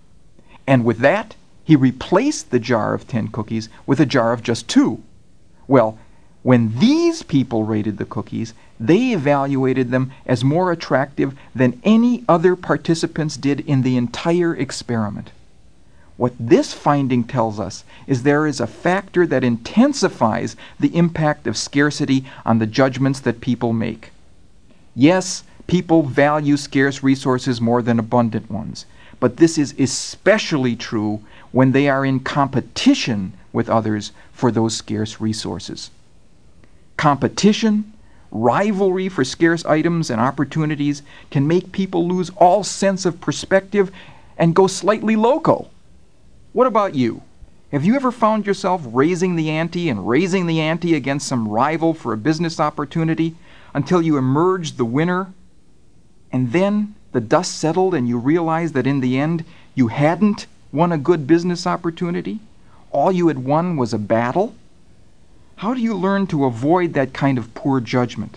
And 0.67 0.87
with 0.87 1.01
that, 1.01 1.37
he 1.65 1.77
replaced 1.77 2.51
the 2.51 2.59
jar 2.59 2.95
of 2.95 3.07
10 3.07 3.29
cookies 3.29 3.69
with 3.87 4.01
a 4.01 4.07
jar 4.07 4.33
of 4.33 4.43
just 4.43 4.69
two. 4.69 5.03
Well, 5.69 5.99
when 6.43 6.79
these 6.79 7.23
people 7.23 7.65
rated 7.65 7.99
the 7.99 8.05
cookies, 8.05 8.53
they 8.81 9.13
evaluated 9.13 9.91
them 9.91 10.11
as 10.27 10.43
more 10.43 10.73
attractive 10.73 11.35
than 11.55 11.81
any 11.85 12.25
other 12.29 12.57
participants 12.57 13.37
did 13.37 13.61
in 13.61 13.83
the 13.83 13.97
entire 13.97 14.55
experiment. 14.55 15.31
What 16.17 16.35
this 16.39 16.73
finding 16.73 17.25
tells 17.25 17.59
us 17.59 17.85
is 18.07 18.23
there 18.23 18.47
is 18.47 18.61
a 18.61 18.67
factor 18.67 19.27
that 19.27 19.45
intensifies 19.45 20.57
the 20.79 20.95
impact 20.97 21.47
of 21.47 21.57
scarcity 21.57 22.25
on 22.45 22.59
the 22.59 22.67
judgments 22.67 23.21
that 23.21 23.41
people 23.41 23.73
make. 23.73 24.11
Yes, 24.95 25.45
people 25.67 26.03
value 26.03 26.57
scarce 26.57 27.03
resources 27.03 27.61
more 27.61 27.83
than 27.83 27.99
abundant 27.99 28.51
ones, 28.51 28.85
but 29.21 29.37
this 29.37 29.57
is 29.57 29.75
especially 29.79 30.77
true 30.77 31.21
when 31.53 31.73
they 31.73 31.89
are 31.89 32.05
in 32.05 32.21
competition 32.21 33.33
with 33.53 33.71
others 33.71 34.13
for 34.33 34.51
those 34.51 34.77
scarce 34.77 35.21
resources. 35.21 35.91
Competition, 36.97 37.93
rivalry 38.31 39.09
for 39.09 39.25
scarce 39.25 39.65
items 39.65 40.11
and 40.11 40.21
opportunities 40.21 41.03
can 41.31 41.47
make 41.47 41.73
people 41.73 42.09
lose 42.09 42.31
all 42.37 42.65
sense 42.65 43.05
of 43.05 43.21
perspective 43.21 43.91
and 44.39 44.55
go 44.55 44.67
slightly 44.67 45.17
loco. 45.17 45.69
What 46.53 46.67
about 46.67 46.95
you? 46.95 47.23
Have 47.71 47.85
you 47.85 47.95
ever 47.95 48.13
found 48.13 48.47
yourself 48.47 48.83
raising 48.85 49.37
the 49.37 49.49
ante 49.49 49.89
and 49.89 50.07
raising 50.07 50.47
the 50.47 50.61
ante 50.61 50.95
against 50.95 51.27
some 51.27 51.49
rival 51.49 51.95
for 51.95 52.13
a 52.13 52.19
business 52.19 52.61
opportunity 52.61 53.35
until 53.73 54.03
you 54.03 54.19
emerged 54.19 54.77
the 54.77 54.85
winner? 54.85 55.33
And 56.31 56.53
then 56.53 56.95
the 57.13 57.21
dust 57.21 57.57
settled 57.59 57.95
and 57.95 58.09
you 58.09 58.19
realized 58.19 58.75
that 58.75 58.87
in 58.87 59.01
the 59.01 59.19
end 59.19 59.45
you 59.75 59.89
hadn't 59.89 60.47
won 60.71 60.93
a 60.93 60.99
good 60.99 61.27
business 61.27 61.67
opportunity? 61.67 62.41
All 62.91 63.13
you 63.13 63.29
had 63.29 63.39
won 63.39 63.77
was 63.77 63.95
a 63.95 63.99
battle? 63.99 64.55
How 65.63 65.75
do 65.75 65.81
you 65.81 65.95
learn 65.95 66.27
to 66.27 66.45
avoid 66.45 66.93
that 66.95 67.13
kind 67.13 67.39
of 67.39 67.55
poor 67.55 67.79
judgment? 67.79 68.37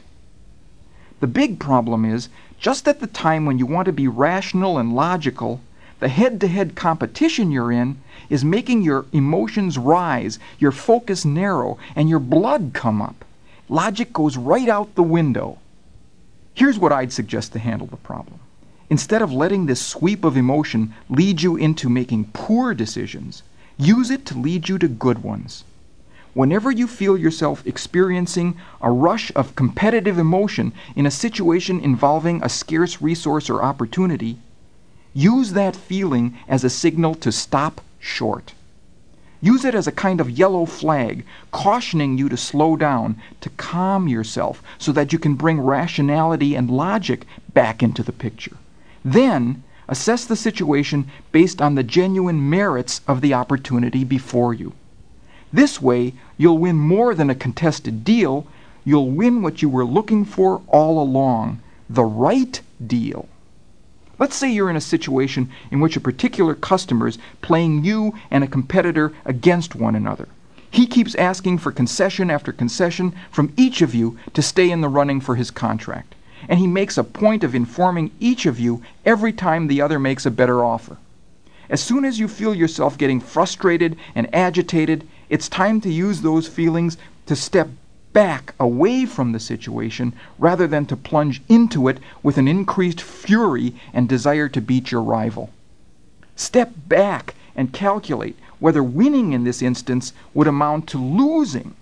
The 1.22 1.26
big 1.26 1.60
problem 1.60 2.06
is 2.06 2.30
just 2.60 2.88
at 2.88 3.00
the 3.00 3.08
time 3.08 3.48
when 3.48 3.58
you 3.58 3.66
want 3.66 3.88
to 3.88 3.92
be 3.92 4.08
rational 4.08 4.78
and 4.78 4.94
logical, 4.94 5.60
the 6.00 6.08
head 6.08 6.40
to 6.42 6.48
head 6.48 6.76
competition 6.76 7.50
you're 7.50 7.72
in 7.72 8.00
is 8.30 8.46
making 8.46 8.84
your 8.84 9.08
emotions 9.12 9.76
rise, 9.76 10.38
your 10.60 10.72
focus 10.72 11.26
narrow, 11.26 11.80
and 11.96 12.08
your 12.08 12.20
blood 12.20 12.74
come 12.76 13.02
up. 13.02 13.26
Logic 13.70 14.14
goes 14.14 14.38
right 14.38 14.70
out 14.70 14.94
the 14.94 15.02
window. 15.02 15.58
Here's 16.54 16.78
what 16.78 16.92
I'd 16.92 17.12
suggest 17.12 17.54
to 17.54 17.60
handle 17.60 17.88
the 17.88 17.98
problem. 17.98 18.38
Instead 18.88 19.24
of 19.24 19.34
letting 19.34 19.66
this 19.66 19.84
sweep 19.84 20.24
of 20.24 20.38
emotion 20.38 20.94
lead 21.10 21.42
you 21.42 21.56
into 21.56 21.90
making 21.90 22.26
poor 22.34 22.76
decisions, 22.76 23.42
use 23.80 24.12
it 24.12 24.28
to 24.28 24.38
lead 24.38 24.70
you 24.70 24.78
to 24.78 24.88
good 24.88 25.24
ones. 25.24 25.64
Whenever 26.36 26.70
you 26.70 26.86
feel 26.86 27.18
yourself 27.18 27.66
experiencing 27.66 28.58
a 28.82 28.92
rush 28.92 29.32
of 29.38 29.56
competitive 29.56 30.20
emotion 30.20 30.74
in 30.94 31.06
a 31.06 31.12
situation 31.12 31.80
involving 31.80 32.44
a 32.44 32.50
scarce 32.50 33.02
resource 33.02 33.50
or 33.50 33.64
opportunity, 33.64 34.38
use 35.14 35.54
that 35.54 35.78
feeling 35.78 36.38
as 36.50 36.66
a 36.66 36.70
signal 36.70 37.16
to 37.16 37.32
stop 37.32 37.80
short. 38.00 38.54
Use 39.40 39.64
it 39.64 39.74
as 39.74 39.88
a 39.88 39.94
kind 39.94 40.20
of 40.20 40.30
yellow 40.30 40.66
flag, 40.66 41.24
cautioning 41.54 42.18
you 42.18 42.28
to 42.28 42.36
slow 42.36 42.76
down, 42.76 43.16
to 43.40 43.50
calm 43.52 44.10
yourself, 44.10 44.62
so 44.78 44.92
that 44.92 45.14
you 45.14 45.20
can 45.20 45.36
bring 45.36 45.62
rationality 45.62 46.54
and 46.54 46.70
logic 46.70 47.26
back 47.54 47.82
into 47.82 48.04
the 48.04 48.12
picture. 48.12 48.58
Then, 49.06 49.64
assess 49.88 50.26
the 50.26 50.36
situation 50.36 51.10
based 51.32 51.62
on 51.62 51.76
the 51.76 51.84
genuine 51.84 52.50
merits 52.50 53.00
of 53.08 53.22
the 53.22 53.34
opportunity 53.34 54.04
before 54.04 54.54
you. 54.54 54.74
This 55.56 55.82
way, 55.82 56.14
you'll 56.36 56.58
win 56.58 56.76
more 56.76 57.16
than 57.16 57.30
a 57.30 57.34
contested 57.34 58.04
deal. 58.04 58.46
You'll 58.84 59.10
win 59.10 59.42
what 59.42 59.62
you 59.62 59.70
were 59.70 59.86
looking 59.86 60.26
for 60.26 60.62
all 60.68 61.02
along 61.02 61.62
the 61.90 62.04
right 62.04 62.60
deal. 62.86 63.30
Let's 64.20 64.36
say 64.36 64.52
you're 64.52 64.70
in 64.70 64.76
a 64.76 64.82
situation 64.82 65.50
in 65.72 65.80
which 65.80 65.96
a 65.96 66.02
particular 66.02 66.56
customer 66.56 67.08
is 67.08 67.18
playing 67.42 67.86
you 67.86 68.16
and 68.30 68.44
a 68.44 68.48
competitor 68.48 69.14
against 69.24 69.76
one 69.76 69.96
another. 69.96 70.28
He 70.70 70.86
keeps 70.86 71.16
asking 71.16 71.60
for 71.60 71.72
concession 71.72 72.30
after 72.30 72.52
concession 72.52 73.14
from 73.32 73.54
each 73.56 73.82
of 73.82 73.96
you 73.96 74.20
to 74.34 74.42
stay 74.42 74.70
in 74.70 74.82
the 74.82 74.90
running 74.90 75.22
for 75.22 75.36
his 75.36 75.52
contract 75.52 76.16
and 76.50 76.60
he 76.60 76.68
makes 76.68 76.98
a 76.98 77.04
point 77.06 77.46
of 77.46 77.56
informing 77.56 78.12
each 78.20 78.46
of 78.46 78.60
you 78.60 78.82
every 79.06 79.32
time 79.32 79.68
the 79.68 79.80
other 79.80 80.00
makes 80.00 80.26
a 80.26 80.32
better 80.32 80.66
offer. 80.66 80.98
As 81.70 81.82
soon 81.82 82.06
as 82.06 82.20
you 82.20 82.28
feel 82.28 82.54
yourself 82.54 82.98
getting 82.98 83.20
frustrated 83.20 83.98
and 84.14 84.28
agitated, 84.36 85.08
it's 85.30 85.50
time 85.50 85.82
to 85.82 85.92
use 85.92 86.22
those 86.22 86.48
feelings 86.48 86.98
to 87.26 87.36
step 87.36 87.70
back 88.14 88.54
away 88.60 89.06
from 89.06 89.32
the 89.32 89.40
situation 89.40 90.14
rather 90.38 90.68
than 90.68 90.86
to 90.86 90.96
plunge 90.96 91.42
into 91.50 91.88
it 91.88 92.00
with 92.24 92.38
an 92.38 92.48
increased 92.48 93.02
fury 93.02 93.74
and 93.94 94.08
desire 94.08 94.48
to 94.48 94.62
beat 94.62 94.92
your 94.92 95.02
rival. 95.02 95.50
Step 96.36 96.72
back 96.88 97.36
and 97.56 97.74
calculate 97.74 98.38
whether 98.60 98.84
winning 98.84 99.34
in 99.34 99.44
this 99.44 99.62
instance 99.62 100.14
would 100.34 100.48
amount 100.48 100.88
to 100.88 100.98
losing 100.98 101.76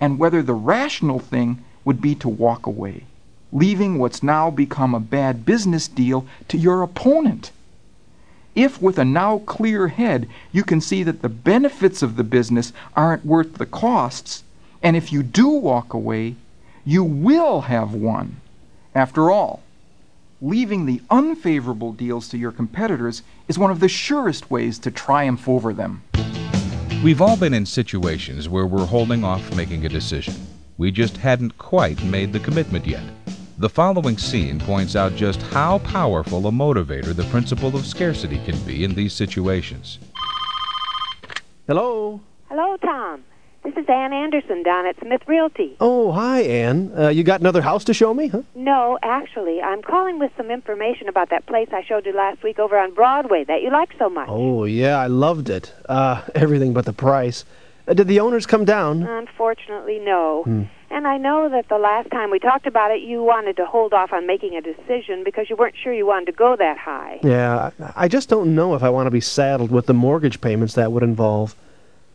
and 0.00 0.18
whether 0.18 0.42
the 0.42 0.54
rational 0.54 1.18
thing 1.18 1.64
would 1.84 2.00
be 2.00 2.14
to 2.14 2.28
walk 2.28 2.66
away 2.66 3.04
leaving 3.52 3.98
what's 3.98 4.22
now 4.22 4.50
become 4.50 4.94
a 4.94 5.00
bad 5.00 5.44
business 5.44 5.88
deal 5.88 6.26
to 6.48 6.58
your 6.58 6.82
opponent. 6.82 7.50
If, 8.54 8.82
with 8.82 8.98
a 8.98 9.04
now 9.04 9.38
clear 9.40 9.88
head, 9.88 10.28
you 10.52 10.64
can 10.64 10.80
see 10.80 11.02
that 11.02 11.22
the 11.22 11.28
benefits 11.28 12.02
of 12.02 12.16
the 12.16 12.24
business 12.24 12.72
aren't 12.96 13.24
worth 13.24 13.54
the 13.54 13.66
costs, 13.66 14.42
and 14.82 14.96
if 14.96 15.12
you 15.12 15.22
do 15.22 15.48
walk 15.48 15.94
away, 15.94 16.34
you 16.84 17.04
will 17.04 17.62
have 17.62 17.94
won. 17.94 18.36
After 18.94 19.30
all, 19.30 19.62
leaving 20.40 20.86
the 20.86 21.02
unfavorable 21.10 21.92
deals 21.92 22.28
to 22.28 22.38
your 22.38 22.52
competitors 22.52 23.22
is 23.46 23.58
one 23.58 23.70
of 23.70 23.80
the 23.80 23.88
surest 23.88 24.50
ways 24.50 24.78
to 24.80 24.90
triumph 24.90 25.48
over 25.48 25.72
them. 25.72 26.02
We've 27.02 27.20
all 27.20 27.36
been 27.36 27.54
in 27.54 27.66
situations 27.66 28.48
where 28.48 28.66
we're 28.66 28.86
holding 28.86 29.22
off 29.22 29.54
making 29.54 29.86
a 29.86 29.88
decision. 29.88 30.34
We 30.78 30.90
just 30.90 31.16
hadn't 31.16 31.58
quite 31.58 32.02
made 32.02 32.32
the 32.32 32.40
commitment 32.40 32.86
yet. 32.86 33.04
The 33.60 33.68
following 33.68 34.16
scene 34.18 34.60
points 34.60 34.94
out 34.94 35.16
just 35.16 35.42
how 35.42 35.78
powerful 35.80 36.46
a 36.46 36.50
motivator 36.52 37.12
the 37.12 37.24
principle 37.24 37.74
of 37.74 37.84
scarcity 37.84 38.38
can 38.44 38.56
be 38.60 38.84
in 38.84 38.94
these 38.94 39.12
situations. 39.12 39.98
Hello. 41.66 42.20
Hello, 42.48 42.76
Tom. 42.76 43.24
This 43.64 43.74
is 43.76 43.84
Ann 43.88 44.12
Anderson 44.12 44.62
down 44.62 44.86
at 44.86 44.96
Smith 45.00 45.22
Realty. 45.26 45.76
Oh, 45.80 46.12
hi, 46.12 46.42
Ann. 46.42 46.92
Uh, 46.96 47.08
you 47.08 47.24
got 47.24 47.40
another 47.40 47.60
house 47.60 47.82
to 47.86 47.92
show 47.92 48.14
me, 48.14 48.28
huh? 48.28 48.42
No, 48.54 48.96
actually, 49.02 49.60
I'm 49.60 49.82
calling 49.82 50.20
with 50.20 50.30
some 50.36 50.52
information 50.52 51.08
about 51.08 51.30
that 51.30 51.46
place 51.46 51.68
I 51.72 51.82
showed 51.82 52.06
you 52.06 52.12
last 52.12 52.44
week 52.44 52.60
over 52.60 52.78
on 52.78 52.94
Broadway 52.94 53.42
that 53.42 53.60
you 53.62 53.70
liked 53.72 53.94
so 53.98 54.08
much. 54.08 54.28
Oh, 54.30 54.66
yeah, 54.66 55.00
I 55.00 55.08
loved 55.08 55.50
it. 55.50 55.74
Uh, 55.88 56.22
everything 56.36 56.74
but 56.74 56.84
the 56.84 56.92
price. 56.92 57.44
Uh, 57.88 57.94
did 57.94 58.06
the 58.06 58.20
owners 58.20 58.46
come 58.46 58.64
down? 58.64 59.02
Unfortunately, 59.02 59.98
no. 59.98 60.66
And 60.90 61.06
I 61.06 61.16
know 61.16 61.48
that 61.48 61.68
the 61.68 61.78
last 61.78 62.10
time 62.10 62.30
we 62.30 62.38
talked 62.38 62.66
about 62.66 62.90
it, 62.90 63.00
you 63.02 63.22
wanted 63.22 63.56
to 63.56 63.66
hold 63.66 63.92
off 63.92 64.12
on 64.12 64.26
making 64.26 64.56
a 64.56 64.60
decision 64.60 65.22
because 65.24 65.48
you 65.48 65.56
weren't 65.56 65.74
sure 65.82 65.92
you 65.92 66.06
wanted 66.06 66.26
to 66.26 66.32
go 66.32 66.56
that 66.56 66.78
high. 66.78 67.20
Yeah, 67.22 67.70
I 67.80 68.04
I 68.04 68.08
just 68.08 68.28
don't 68.28 68.54
know 68.54 68.74
if 68.74 68.82
I 68.82 68.90
want 68.90 69.06
to 69.06 69.10
be 69.10 69.20
saddled 69.20 69.70
with 69.70 69.86
the 69.86 69.94
mortgage 69.94 70.40
payments 70.40 70.74
that 70.74 70.92
would 70.92 71.02
involve. 71.02 71.54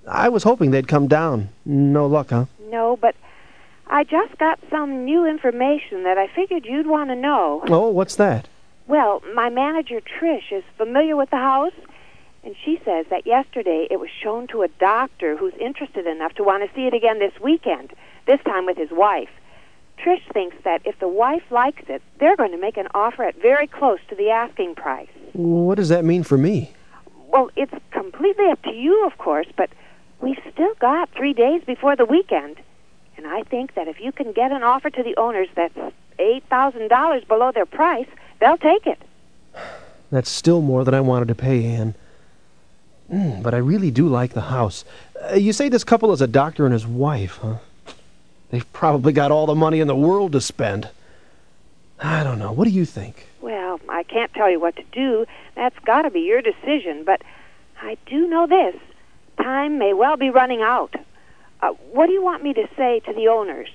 I 0.07 0.29
was 0.29 0.43
hoping 0.43 0.71
they'd 0.71 0.87
come 0.87 1.07
down. 1.07 1.49
No 1.65 2.07
luck, 2.07 2.29
huh? 2.31 2.45
No, 2.69 2.97
but 2.97 3.15
I 3.87 4.03
just 4.03 4.37
got 4.37 4.59
some 4.69 5.05
new 5.05 5.25
information 5.25 6.03
that 6.03 6.17
I 6.17 6.27
figured 6.27 6.65
you'd 6.65 6.87
want 6.87 7.09
to 7.09 7.15
know. 7.15 7.63
Oh, 7.69 7.89
what's 7.89 8.15
that? 8.15 8.47
Well, 8.87 9.21
my 9.33 9.49
manager, 9.49 10.01
Trish, 10.01 10.51
is 10.51 10.63
familiar 10.77 11.15
with 11.15 11.29
the 11.29 11.37
house, 11.37 11.73
and 12.43 12.55
she 12.63 12.79
says 12.83 13.05
that 13.09 13.25
yesterday 13.25 13.87
it 13.89 13.99
was 13.99 14.09
shown 14.21 14.47
to 14.47 14.63
a 14.63 14.67
doctor 14.67 15.37
who's 15.37 15.53
interested 15.59 16.05
enough 16.05 16.33
to 16.33 16.43
want 16.43 16.67
to 16.67 16.75
see 16.75 16.87
it 16.87 16.93
again 16.93 17.19
this 17.19 17.33
weekend, 17.41 17.93
this 18.25 18.41
time 18.41 18.65
with 18.65 18.77
his 18.77 18.91
wife. 18.91 19.29
Trish 19.97 20.21
thinks 20.33 20.57
that 20.65 20.81
if 20.85 20.99
the 20.99 21.07
wife 21.07 21.43
likes 21.49 21.83
it, 21.87 22.01
they're 22.19 22.35
going 22.35 22.51
to 22.51 22.57
make 22.57 22.77
an 22.77 22.87
offer 22.93 23.23
at 23.23 23.41
very 23.41 23.67
close 23.67 23.99
to 24.09 24.15
the 24.15 24.29
asking 24.29 24.75
price. 24.75 25.07
What 25.31 25.75
does 25.75 25.89
that 25.89 26.03
mean 26.03 26.23
for 26.23 26.37
me? 26.37 26.73
Well, 27.29 27.49
it's 27.55 27.73
completely 27.91 28.47
up 28.49 28.61
to 28.63 28.71
you, 28.71 29.05
of 29.05 29.17
course, 29.17 29.47
but 29.55 29.69
we've 30.19 30.39
still 30.51 30.73
got 30.75 31.09
three 31.11 31.33
days 31.33 31.63
before 31.65 31.95
the 31.95 32.05
weekend. 32.05 32.57
And 33.15 33.27
I 33.27 33.43
think 33.43 33.75
that 33.75 33.87
if 33.87 34.01
you 34.01 34.11
can 34.11 34.33
get 34.33 34.51
an 34.51 34.63
offer 34.63 34.89
to 34.89 35.03
the 35.03 35.15
owners 35.15 35.47
that's 35.55 35.77
$8,000 36.19 37.27
below 37.27 37.51
their 37.53 37.65
price, 37.65 38.07
they'll 38.39 38.57
take 38.57 38.85
it. 38.85 39.01
That's 40.11 40.29
still 40.29 40.61
more 40.61 40.83
than 40.83 40.93
I 40.93 41.01
wanted 41.01 41.29
to 41.29 41.35
pay, 41.35 41.65
Anne. 41.65 41.95
Mm, 43.13 43.43
but 43.43 43.53
I 43.53 43.57
really 43.57 43.91
do 43.91 44.07
like 44.07 44.33
the 44.33 44.41
house. 44.41 44.83
Uh, 45.31 45.35
you 45.35 45.53
say 45.53 45.69
this 45.69 45.83
couple 45.83 46.11
is 46.13 46.21
a 46.21 46.27
doctor 46.27 46.65
and 46.65 46.73
his 46.73 46.87
wife, 46.87 47.37
huh? 47.43 47.57
They've 48.49 48.73
probably 48.73 49.13
got 49.13 49.31
all 49.31 49.45
the 49.45 49.53
money 49.55 49.79
in 49.79 49.87
the 49.87 49.95
world 49.95 50.31
to 50.31 50.41
spend. 50.41 50.89
I 51.99 52.23
don't 52.23 52.39
know. 52.39 52.51
What 52.51 52.65
do 52.65 52.71
you 52.71 52.85
think? 52.85 53.27
Well, 53.39 53.79
I 53.87 54.01
can't 54.01 54.33
tell 54.33 54.49
you 54.49 54.59
what 54.59 54.75
to 54.77 54.83
do. 54.91 55.27
That's 55.55 55.77
got 55.85 56.03
to 56.03 56.09
be 56.09 56.21
your 56.21 56.41
decision. 56.41 57.03
But 57.03 57.21
I 57.81 57.97
do 58.07 58.27
know 58.27 58.47
this 58.47 58.75
time 59.37 59.77
may 59.77 59.93
well 59.93 60.17
be 60.17 60.31
running 60.31 60.61
out. 60.61 60.95
Uh, 61.61 61.69
what 61.91 62.07
do 62.07 62.13
you 62.13 62.23
want 62.23 62.43
me 62.43 62.53
to 62.53 62.67
say 62.75 62.99
to 63.01 63.13
the 63.13 63.27
owners? 63.27 63.69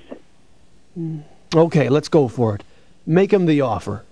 Okay, 1.55 1.89
let's 1.89 2.09
go 2.09 2.27
for 2.27 2.57
it. 2.57 2.65
Make 3.07 3.31
them 3.31 3.47
the 3.47 3.61
offer. 3.61 4.05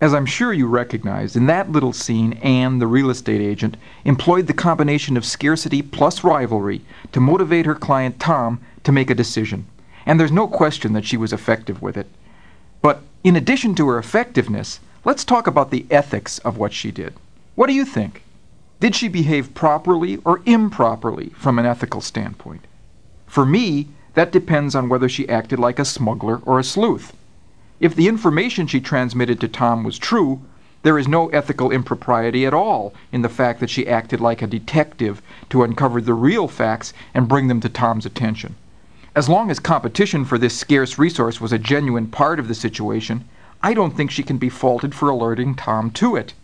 As 0.00 0.12
I'm 0.12 0.26
sure 0.26 0.52
you 0.52 0.66
recognize, 0.66 1.36
in 1.36 1.46
that 1.46 1.70
little 1.70 1.92
scene, 1.92 2.34
Anne, 2.34 2.78
the 2.78 2.86
real 2.86 3.10
estate 3.10 3.40
agent, 3.40 3.76
employed 4.04 4.46
the 4.46 4.52
combination 4.52 5.16
of 5.16 5.24
scarcity 5.24 5.82
plus 5.82 6.24
rivalry 6.24 6.82
to 7.12 7.20
motivate 7.20 7.64
her 7.64 7.74
client 7.74 8.18
Tom 8.18 8.60
to 8.82 8.92
make 8.92 9.08
a 9.08 9.14
decision. 9.14 9.66
And 10.04 10.18
there's 10.18 10.32
no 10.32 10.46
question 10.48 10.92
that 10.92 11.06
she 11.06 11.16
was 11.16 11.32
effective 11.32 11.80
with 11.80 11.96
it. 11.96 12.08
But 12.82 13.02
in 13.22 13.36
addition 13.36 13.74
to 13.76 13.88
her 13.88 13.98
effectiveness, 13.98 14.80
let's 15.04 15.24
talk 15.24 15.46
about 15.46 15.70
the 15.70 15.86
ethics 15.90 16.38
of 16.40 16.58
what 16.58 16.72
she 16.72 16.90
did. 16.90 17.14
What 17.54 17.68
do 17.68 17.72
you 17.72 17.84
think? 17.84 18.22
Did 18.80 18.94
she 18.94 19.08
behave 19.08 19.54
properly 19.54 20.18
or 20.24 20.42
improperly 20.44 21.30
from 21.30 21.58
an 21.58 21.66
ethical 21.66 22.00
standpoint? 22.00 22.66
For 23.26 23.46
me, 23.46 23.88
that 24.14 24.32
depends 24.32 24.74
on 24.74 24.88
whether 24.88 25.08
she 25.08 25.28
acted 25.28 25.58
like 25.58 25.78
a 25.78 25.84
smuggler 25.84 26.40
or 26.44 26.58
a 26.58 26.64
sleuth. 26.64 27.14
If 27.80 27.96
the 27.96 28.08
information 28.08 28.66
she 28.66 28.80
transmitted 28.80 29.40
to 29.40 29.48
Tom 29.48 29.82
was 29.82 29.98
true, 29.98 30.40
there 30.84 30.98
is 30.98 31.08
no 31.08 31.28
ethical 31.30 31.70
impropriety 31.70 32.46
at 32.46 32.54
all 32.54 32.94
in 33.10 33.22
the 33.22 33.28
fact 33.28 33.58
that 33.60 33.70
she 33.70 33.88
acted 33.88 34.20
like 34.20 34.42
a 34.42 34.46
detective 34.46 35.20
to 35.48 35.62
uncover 35.62 36.00
the 36.00 36.14
real 36.14 36.46
facts 36.46 36.92
and 37.14 37.26
bring 37.26 37.48
them 37.48 37.60
to 37.60 37.68
Tom's 37.68 38.06
attention. 38.06 38.54
As 39.16 39.28
long 39.28 39.50
as 39.50 39.58
competition 39.58 40.24
for 40.24 40.38
this 40.38 40.56
scarce 40.56 40.98
resource 40.98 41.40
was 41.40 41.52
a 41.52 41.58
genuine 41.58 42.08
part 42.08 42.38
of 42.38 42.48
the 42.48 42.54
situation, 42.54 43.24
I 43.62 43.74
don't 43.74 43.96
think 43.96 44.10
she 44.10 44.22
can 44.22 44.36
be 44.36 44.48
faulted 44.48 44.94
for 44.94 45.08
alerting 45.08 45.54
Tom 45.54 45.90
to 45.92 46.16
it. 46.16 46.34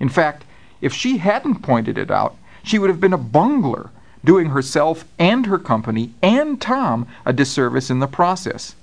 In 0.00 0.08
fact, 0.08 0.44
if 0.80 0.92
she 0.92 1.18
hadn't 1.18 1.62
pointed 1.62 1.96
it 1.96 2.10
out, 2.10 2.36
she 2.62 2.78
would 2.78 2.90
have 2.90 3.00
been 3.00 3.12
a 3.12 3.18
bungler, 3.18 3.90
doing 4.24 4.50
herself 4.50 5.04
and 5.18 5.46
her 5.46 5.58
company 5.58 6.12
and 6.20 6.60
Tom 6.60 7.06
a 7.24 7.32
disservice 7.32 7.90
in 7.90 8.00
the 8.00 8.06
process. 8.06 8.74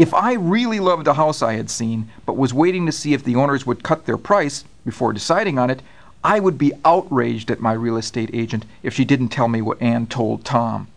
If 0.00 0.14
I 0.14 0.32
really 0.32 0.80
loved 0.80 1.06
a 1.08 1.12
house 1.12 1.42
I 1.42 1.56
had 1.56 1.68
seen, 1.68 2.08
but 2.24 2.38
was 2.38 2.54
waiting 2.54 2.86
to 2.86 2.90
see 2.90 3.12
if 3.12 3.22
the 3.22 3.36
owners 3.36 3.66
would 3.66 3.82
cut 3.82 4.06
their 4.06 4.16
price 4.16 4.64
before 4.82 5.12
deciding 5.12 5.58
on 5.58 5.68
it, 5.68 5.82
I 6.24 6.40
would 6.40 6.56
be 6.56 6.72
outraged 6.86 7.50
at 7.50 7.60
my 7.60 7.74
real 7.74 7.98
estate 7.98 8.30
agent 8.32 8.64
if 8.82 8.94
she 8.94 9.04
didn't 9.04 9.28
tell 9.28 9.46
me 9.46 9.60
what 9.60 9.82
Anne 9.82 10.06
told 10.06 10.42
Tom. 10.42 10.88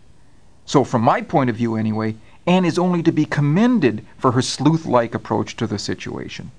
So, 0.64 0.84
from 0.84 1.02
my 1.02 1.20
point 1.20 1.50
of 1.50 1.56
view 1.56 1.76
anyway, 1.76 2.16
Anne 2.46 2.64
is 2.64 2.78
only 2.78 3.02
to 3.02 3.12
be 3.12 3.26
commended 3.26 4.06
for 4.16 4.32
her 4.32 4.40
sleuth 4.40 4.86
like 4.86 5.14
approach 5.14 5.54
to 5.56 5.66
the 5.66 5.78
situation. 5.78 6.50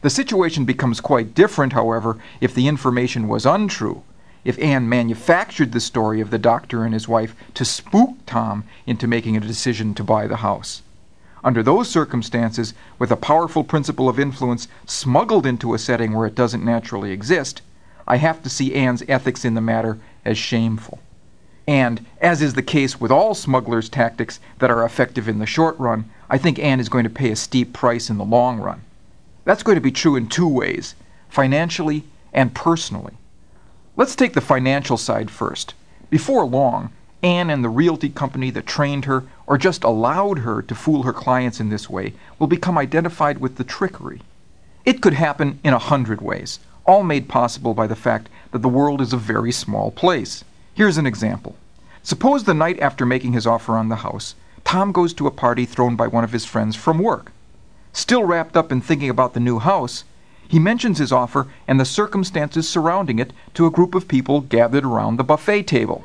The 0.00 0.08
situation 0.08 0.64
becomes 0.64 1.02
quite 1.02 1.34
different, 1.34 1.74
however, 1.74 2.16
if 2.40 2.54
the 2.54 2.66
information 2.66 3.28
was 3.28 3.44
untrue. 3.44 4.04
If 4.42 4.58
Anne 4.58 4.88
manufactured 4.88 5.72
the 5.72 5.80
story 5.80 6.22
of 6.22 6.30
the 6.30 6.38
doctor 6.38 6.84
and 6.84 6.94
his 6.94 7.08
wife 7.08 7.36
to 7.52 7.66
spook 7.66 8.16
Tom 8.24 8.64
into 8.86 9.06
making 9.06 9.36
a 9.36 9.40
decision 9.40 9.92
to 9.92 10.02
buy 10.02 10.26
the 10.26 10.36
house. 10.36 10.80
Under 11.48 11.62
those 11.62 11.88
circumstances, 11.88 12.74
with 12.98 13.10
a 13.10 13.16
powerful 13.16 13.64
principle 13.64 14.06
of 14.06 14.20
influence 14.20 14.68
smuggled 14.84 15.46
into 15.46 15.72
a 15.72 15.78
setting 15.78 16.12
where 16.12 16.26
it 16.26 16.34
doesn't 16.34 16.62
naturally 16.62 17.10
exist, 17.10 17.62
I 18.06 18.18
have 18.18 18.42
to 18.42 18.50
see 18.50 18.74
Anne's 18.74 19.02
ethics 19.08 19.46
in 19.46 19.54
the 19.54 19.62
matter 19.62 19.98
as 20.26 20.36
shameful. 20.36 20.98
And, 21.66 22.04
as 22.20 22.42
is 22.42 22.52
the 22.52 22.60
case 22.60 23.00
with 23.00 23.10
all 23.10 23.34
smugglers' 23.34 23.88
tactics 23.88 24.40
that 24.58 24.70
are 24.70 24.84
effective 24.84 25.26
in 25.26 25.38
the 25.38 25.46
short 25.46 25.78
run, 25.78 26.10
I 26.28 26.36
think 26.36 26.58
Anne 26.58 26.80
is 26.80 26.90
going 26.90 27.04
to 27.04 27.08
pay 27.08 27.30
a 27.30 27.36
steep 27.36 27.72
price 27.72 28.10
in 28.10 28.18
the 28.18 28.26
long 28.26 28.60
run. 28.60 28.82
That's 29.46 29.62
going 29.62 29.76
to 29.76 29.80
be 29.80 29.90
true 29.90 30.16
in 30.16 30.28
two 30.28 30.48
ways 30.48 30.96
financially 31.30 32.04
and 32.30 32.54
personally. 32.54 33.14
Let's 33.96 34.14
take 34.14 34.34
the 34.34 34.42
financial 34.42 34.98
side 34.98 35.30
first. 35.30 35.72
Before 36.10 36.44
long, 36.44 36.92
Anne 37.22 37.50
and 37.50 37.64
the 37.64 37.68
realty 37.68 38.08
company 38.08 38.50
that 38.50 38.66
trained 38.66 39.04
her 39.06 39.24
or 39.46 39.58
just 39.58 39.82
allowed 39.82 40.40
her 40.40 40.62
to 40.62 40.74
fool 40.74 41.02
her 41.02 41.12
clients 41.12 41.58
in 41.58 41.68
this 41.68 41.90
way 41.90 42.14
will 42.38 42.46
become 42.46 42.78
identified 42.78 43.38
with 43.38 43.56
the 43.56 43.64
trickery. 43.64 44.20
It 44.84 45.02
could 45.02 45.14
happen 45.14 45.58
in 45.64 45.74
a 45.74 45.78
hundred 45.78 46.20
ways, 46.22 46.60
all 46.86 47.02
made 47.02 47.28
possible 47.28 47.74
by 47.74 47.86
the 47.86 47.96
fact 47.96 48.28
that 48.52 48.62
the 48.62 48.68
world 48.68 49.00
is 49.00 49.12
a 49.12 49.18
very 49.18 49.52
small 49.52 49.90
place. 49.90 50.44
Here's 50.74 50.96
an 50.96 51.06
example. 51.06 51.56
Suppose 52.02 52.44
the 52.44 52.54
night 52.54 52.78
after 52.80 53.04
making 53.04 53.32
his 53.32 53.46
offer 53.46 53.76
on 53.76 53.88
the 53.88 53.96
house, 53.96 54.34
Tom 54.64 54.92
goes 54.92 55.12
to 55.14 55.26
a 55.26 55.32
party 55.32 55.66
thrown 55.66 55.96
by 55.96 56.06
one 56.06 56.24
of 56.24 56.32
his 56.32 56.44
friends 56.44 56.76
from 56.76 56.98
work. 56.98 57.32
Still 57.92 58.24
wrapped 58.24 58.56
up 58.56 58.70
in 58.70 58.80
thinking 58.80 59.10
about 59.10 59.34
the 59.34 59.40
new 59.40 59.58
house, 59.58 60.04
he 60.46 60.58
mentions 60.58 60.98
his 60.98 61.12
offer 61.12 61.48
and 61.66 61.78
the 61.78 61.84
circumstances 61.84 62.68
surrounding 62.68 63.18
it 63.18 63.32
to 63.54 63.66
a 63.66 63.70
group 63.70 63.94
of 63.94 64.08
people 64.08 64.40
gathered 64.40 64.84
around 64.84 65.16
the 65.16 65.24
buffet 65.24 65.64
table. 65.64 66.04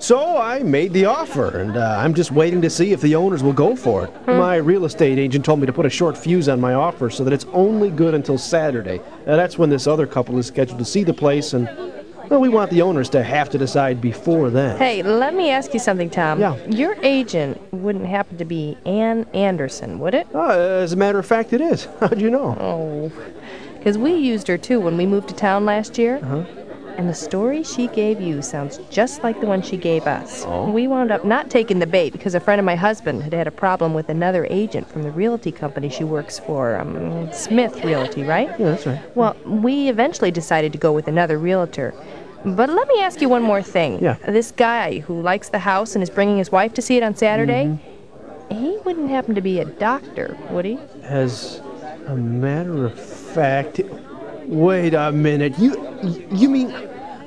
So 0.00 0.38
I 0.38 0.60
made 0.62 0.92
the 0.92 1.06
offer, 1.06 1.58
and 1.58 1.76
uh, 1.76 1.96
I'm 1.98 2.14
just 2.14 2.30
waiting 2.30 2.62
to 2.62 2.70
see 2.70 2.92
if 2.92 3.00
the 3.00 3.16
owners 3.16 3.42
will 3.42 3.52
go 3.52 3.74
for 3.74 4.04
it. 4.04 4.26
My 4.26 4.56
real 4.56 4.84
estate 4.84 5.18
agent 5.18 5.44
told 5.44 5.58
me 5.58 5.66
to 5.66 5.72
put 5.72 5.86
a 5.86 5.90
short 5.90 6.16
fuse 6.16 6.48
on 6.48 6.60
my 6.60 6.74
offer 6.74 7.10
so 7.10 7.24
that 7.24 7.32
it's 7.32 7.46
only 7.52 7.90
good 7.90 8.14
until 8.14 8.38
Saturday. 8.38 9.00
Uh, 9.26 9.36
that's 9.36 9.58
when 9.58 9.70
this 9.70 9.88
other 9.88 10.06
couple 10.06 10.38
is 10.38 10.46
scheduled 10.46 10.78
to 10.78 10.84
see 10.84 11.02
the 11.02 11.12
place, 11.12 11.52
and 11.52 11.66
well, 12.28 12.40
we 12.40 12.48
want 12.48 12.70
the 12.70 12.82
owners 12.82 13.08
to 13.10 13.22
have 13.24 13.50
to 13.50 13.58
decide 13.58 14.00
before 14.00 14.50
then. 14.50 14.76
Hey, 14.76 15.02
let 15.02 15.34
me 15.34 15.50
ask 15.50 15.72
you 15.72 15.80
something, 15.80 16.10
Tom. 16.10 16.38
Yeah. 16.38 16.56
Your 16.66 16.94
agent 17.02 17.60
wouldn't 17.72 18.06
happen 18.06 18.36
to 18.38 18.44
be 18.44 18.76
Ann 18.86 19.26
Anderson, 19.34 19.98
would 19.98 20.14
it? 20.14 20.28
Uh, 20.34 20.50
as 20.50 20.92
a 20.92 20.96
matter 20.96 21.18
of 21.18 21.26
fact, 21.26 21.52
it 21.52 21.60
is. 21.60 21.88
How'd 22.00 22.20
you 22.20 22.30
know? 22.30 22.56
Oh. 22.60 23.12
Because 23.78 23.96
we 23.96 24.14
used 24.14 24.46
her 24.48 24.58
too 24.58 24.78
when 24.78 24.96
we 24.96 25.06
moved 25.06 25.28
to 25.28 25.34
town 25.34 25.64
last 25.64 25.98
year. 25.98 26.16
Uh-huh. 26.16 26.44
And 26.98 27.08
the 27.08 27.14
story 27.14 27.62
she 27.62 27.86
gave 27.86 28.20
you 28.20 28.42
sounds 28.42 28.78
just 28.90 29.22
like 29.22 29.40
the 29.40 29.46
one 29.46 29.62
she 29.62 29.76
gave 29.76 30.06
us. 30.08 30.44
Oh. 30.46 30.68
We 30.70 30.88
wound 30.88 31.12
up 31.12 31.24
not 31.24 31.48
taking 31.48 31.78
the 31.78 31.86
bait 31.86 32.12
because 32.12 32.34
a 32.34 32.40
friend 32.40 32.58
of 32.58 32.64
my 32.64 32.74
husband 32.74 33.22
had 33.22 33.32
had 33.32 33.46
a 33.46 33.52
problem 33.52 33.94
with 33.94 34.08
another 34.08 34.48
agent 34.50 34.90
from 34.90 35.04
the 35.04 35.12
realty 35.12 35.52
company 35.52 35.88
she 35.90 36.02
works 36.02 36.40
for, 36.40 36.76
um, 36.76 37.32
Smith 37.32 37.84
Realty, 37.84 38.24
right? 38.24 38.48
Yeah, 38.58 38.70
that's 38.72 38.84
right. 38.86 39.16
Well, 39.16 39.36
we 39.46 39.88
eventually 39.88 40.32
decided 40.32 40.72
to 40.72 40.78
go 40.78 40.92
with 40.92 41.06
another 41.06 41.38
realtor. 41.38 41.94
But 42.44 42.68
let 42.68 42.88
me 42.88 43.00
ask 43.00 43.20
you 43.20 43.28
one 43.28 43.42
more 43.42 43.62
thing. 43.62 44.02
Yeah. 44.02 44.16
This 44.26 44.50
guy 44.50 44.98
who 44.98 45.20
likes 45.22 45.48
the 45.50 45.60
house 45.60 45.94
and 45.94 46.02
is 46.02 46.10
bringing 46.10 46.38
his 46.38 46.50
wife 46.50 46.74
to 46.74 46.82
see 46.82 46.96
it 46.96 47.02
on 47.04 47.14
Saturday, 47.14 47.78
Mm-hmm. 48.50 48.58
he 48.64 48.76
wouldn't 48.84 49.10
happen 49.10 49.34
to 49.36 49.40
be 49.40 49.60
a 49.60 49.64
doctor, 49.64 50.36
would 50.50 50.64
he? 50.64 50.78
As 51.04 51.60
a 52.06 52.16
matter 52.16 52.86
of 52.86 52.98
fact, 52.98 53.80
wait 54.46 54.94
a 54.94 55.12
minute. 55.12 55.58
You 55.58 55.76
you 56.32 56.48
mean 56.48 56.72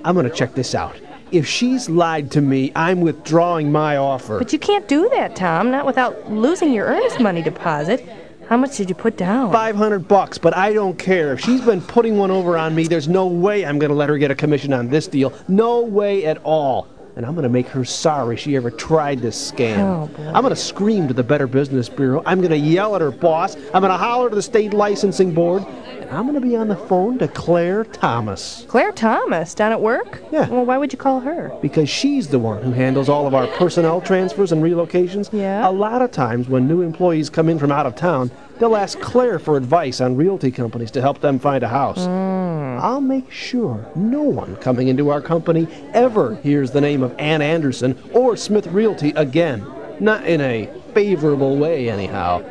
I'm 0.03 0.15
going 0.15 0.29
to 0.29 0.35
check 0.35 0.53
this 0.53 0.73
out. 0.75 0.95
If 1.31 1.47
she's 1.47 1.89
lied 1.89 2.31
to 2.31 2.41
me, 2.41 2.71
I'm 2.75 3.01
withdrawing 3.01 3.71
my 3.71 3.97
offer. 3.97 4.37
But 4.37 4.51
you 4.51 4.59
can't 4.59 4.87
do 4.87 5.09
that, 5.09 5.35
Tom, 5.35 5.71
not 5.71 5.85
without 5.85 6.29
losing 6.31 6.73
your 6.73 6.87
earnest 6.87 7.19
money 7.19 7.41
deposit. 7.41 8.07
How 8.49 8.57
much 8.57 8.75
did 8.75 8.89
you 8.89 8.95
put 8.95 9.15
down? 9.15 9.49
500 9.49 10.09
bucks, 10.09 10.37
but 10.37 10.57
I 10.57 10.73
don't 10.73 10.99
care. 10.99 11.31
If 11.31 11.39
she's 11.39 11.61
been 11.61 11.79
putting 11.79 12.17
one 12.17 12.31
over 12.31 12.57
on 12.57 12.75
me, 12.75 12.85
there's 12.85 13.07
no 13.07 13.27
way 13.27 13.65
I'm 13.65 13.79
going 13.79 13.91
to 13.91 13.95
let 13.95 14.09
her 14.09 14.17
get 14.17 14.29
a 14.29 14.35
commission 14.35 14.73
on 14.73 14.89
this 14.89 15.07
deal. 15.07 15.31
No 15.47 15.81
way 15.81 16.25
at 16.25 16.37
all. 16.43 16.89
And 17.15 17.25
I'm 17.25 17.33
going 17.33 17.43
to 17.43 17.49
make 17.49 17.67
her 17.67 17.83
sorry 17.83 18.37
she 18.37 18.55
ever 18.55 18.71
tried 18.71 19.19
this 19.19 19.51
scam. 19.51 19.77
Oh. 19.79 20.09
I'm 20.27 20.41
going 20.41 20.49
to 20.49 20.55
scream 20.55 21.07
to 21.07 21.13
the 21.13 21.23
Better 21.23 21.47
Business 21.47 21.89
Bureau. 21.89 22.23
I'm 22.25 22.39
going 22.39 22.51
to 22.51 22.57
yell 22.57 22.95
at 22.95 23.01
her 23.01 23.11
boss. 23.11 23.55
I'm 23.55 23.81
going 23.81 23.91
to 23.91 23.97
holler 23.97 24.29
to 24.29 24.35
the 24.35 24.41
state 24.41 24.73
licensing 24.73 25.33
board. 25.33 25.63
And 25.65 26.09
I'm 26.09 26.23
going 26.23 26.35
to 26.35 26.41
be 26.41 26.55
on 26.55 26.67
the 26.67 26.75
phone 26.75 27.17
to 27.19 27.27
Claire 27.27 27.83
Thomas. 27.83 28.65
Claire 28.67 28.91
Thomas, 28.91 29.53
down 29.53 29.71
at 29.71 29.81
work? 29.81 30.21
Yeah. 30.31 30.49
Well, 30.49 30.65
why 30.65 30.77
would 30.77 30.91
you 30.91 30.97
call 30.97 31.19
her? 31.19 31.51
Because 31.61 31.89
she's 31.89 32.27
the 32.27 32.39
one 32.39 32.61
who 32.63 32.71
handles 32.71 33.09
all 33.09 33.27
of 33.27 33.35
our 33.35 33.47
personnel 33.47 34.01
transfers 34.01 34.51
and 34.51 34.63
relocations. 34.63 35.31
Yeah? 35.31 35.67
A 35.67 35.71
lot 35.71 36.01
of 36.01 36.11
times 36.11 36.47
when 36.47 36.67
new 36.67 36.81
employees 36.81 37.29
come 37.29 37.49
in 37.49 37.59
from 37.59 37.71
out 37.71 37.85
of 37.85 37.95
town, 37.95 38.31
they'll 38.61 38.75
ask 38.75 38.99
Claire 38.99 39.39
for 39.39 39.57
advice 39.57 39.99
on 40.01 40.15
realty 40.15 40.51
companies 40.51 40.91
to 40.91 41.01
help 41.01 41.19
them 41.19 41.39
find 41.39 41.63
a 41.63 41.67
house. 41.67 42.05
Hmm. 42.05 42.77
I'll 42.79 43.01
make 43.01 43.31
sure 43.31 43.83
no 43.95 44.21
one 44.21 44.55
coming 44.57 44.87
into 44.87 45.09
our 45.09 45.19
company 45.19 45.67
ever 45.93 46.35
hears 46.35 46.69
the 46.69 46.79
name 46.79 47.01
of 47.01 47.15
Ann 47.17 47.41
Anderson 47.41 47.97
or 48.13 48.37
Smith 48.37 48.67
Realty 48.67 49.09
again. 49.11 49.65
Not 49.99 50.27
in 50.27 50.41
a 50.41 50.67
favorable 50.93 51.57
way, 51.57 51.89
anyhow. 51.89 52.43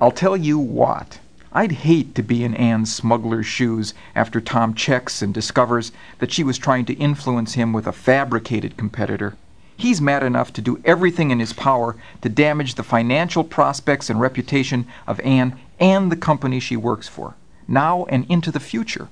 I'll 0.00 0.10
tell 0.10 0.36
you 0.36 0.58
what. 0.58 1.20
I'd 1.52 1.72
hate 1.72 2.16
to 2.16 2.22
be 2.22 2.42
in 2.42 2.54
Ann's 2.54 2.92
smuggler's 2.92 3.46
shoes 3.46 3.94
after 4.16 4.40
Tom 4.40 4.74
checks 4.74 5.22
and 5.22 5.32
discovers 5.32 5.92
that 6.18 6.32
she 6.32 6.42
was 6.42 6.58
trying 6.58 6.84
to 6.86 6.94
influence 6.94 7.54
him 7.54 7.72
with 7.72 7.86
a 7.86 7.92
fabricated 7.92 8.76
competitor. 8.76 9.36
He's 9.76 10.00
mad 10.00 10.22
enough 10.22 10.52
to 10.54 10.62
do 10.62 10.80
everything 10.84 11.30
in 11.30 11.38
his 11.38 11.52
power 11.52 11.96
to 12.22 12.28
damage 12.28 12.74
the 12.74 12.82
financial 12.82 13.44
prospects 13.44 14.08
and 14.08 14.20
reputation 14.20 14.86
of 15.06 15.20
Anne 15.20 15.58
and 15.78 16.10
the 16.10 16.16
company 16.16 16.60
she 16.60 16.76
works 16.76 17.08
for, 17.08 17.34
now 17.68 18.06
and 18.06 18.24
into 18.30 18.50
the 18.50 18.60
future. 18.60 19.08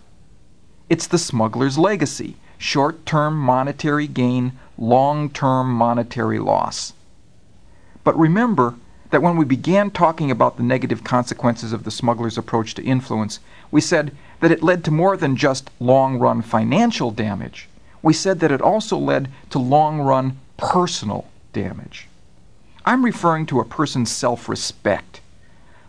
It's 0.89 1.07
the 1.07 1.19
smuggler's 1.19 1.77
legacy 1.79 2.37
short 2.57 3.05
term 3.05 3.37
monetary 3.37 4.07
gain, 4.07 4.53
long 4.79 5.29
term 5.29 5.71
monetary 5.73 6.39
loss. 6.39 6.95
But 8.05 8.19
remember 8.19 8.75
that 9.11 9.23
when 9.23 9.37
we 9.37 9.45
began 9.45 9.91
talking 9.91 10.31
about 10.31 10.57
the 10.57 10.63
negative 10.63 11.05
consequences 11.05 11.73
of 11.73 11.85
the 11.85 11.91
smuggler's 11.91 12.39
approach 12.39 12.75
to 12.75 12.83
influence, 12.83 13.39
we 13.71 13.81
said 13.81 14.17
that 14.41 14.51
it 14.51 14.63
led 14.63 14.83
to 14.85 14.91
more 14.91 15.17
than 15.17 15.37
just 15.37 15.71
long 15.79 16.19
run 16.19 16.43
financial 16.43 17.11
damage. 17.11 17.69
We 18.03 18.13
said 18.13 18.41
that 18.41 18.53
it 18.53 18.61
also 18.61 18.97
led 18.97 19.31
to 19.51 19.59
long 19.59 20.01
run 20.01 20.39
personal 20.57 21.27
damage. 21.53 22.09
I'm 22.85 23.05
referring 23.05 23.47
to 23.47 23.61
a 23.61 23.65
person's 23.65 24.11
self 24.11 24.49
respect. 24.49 25.21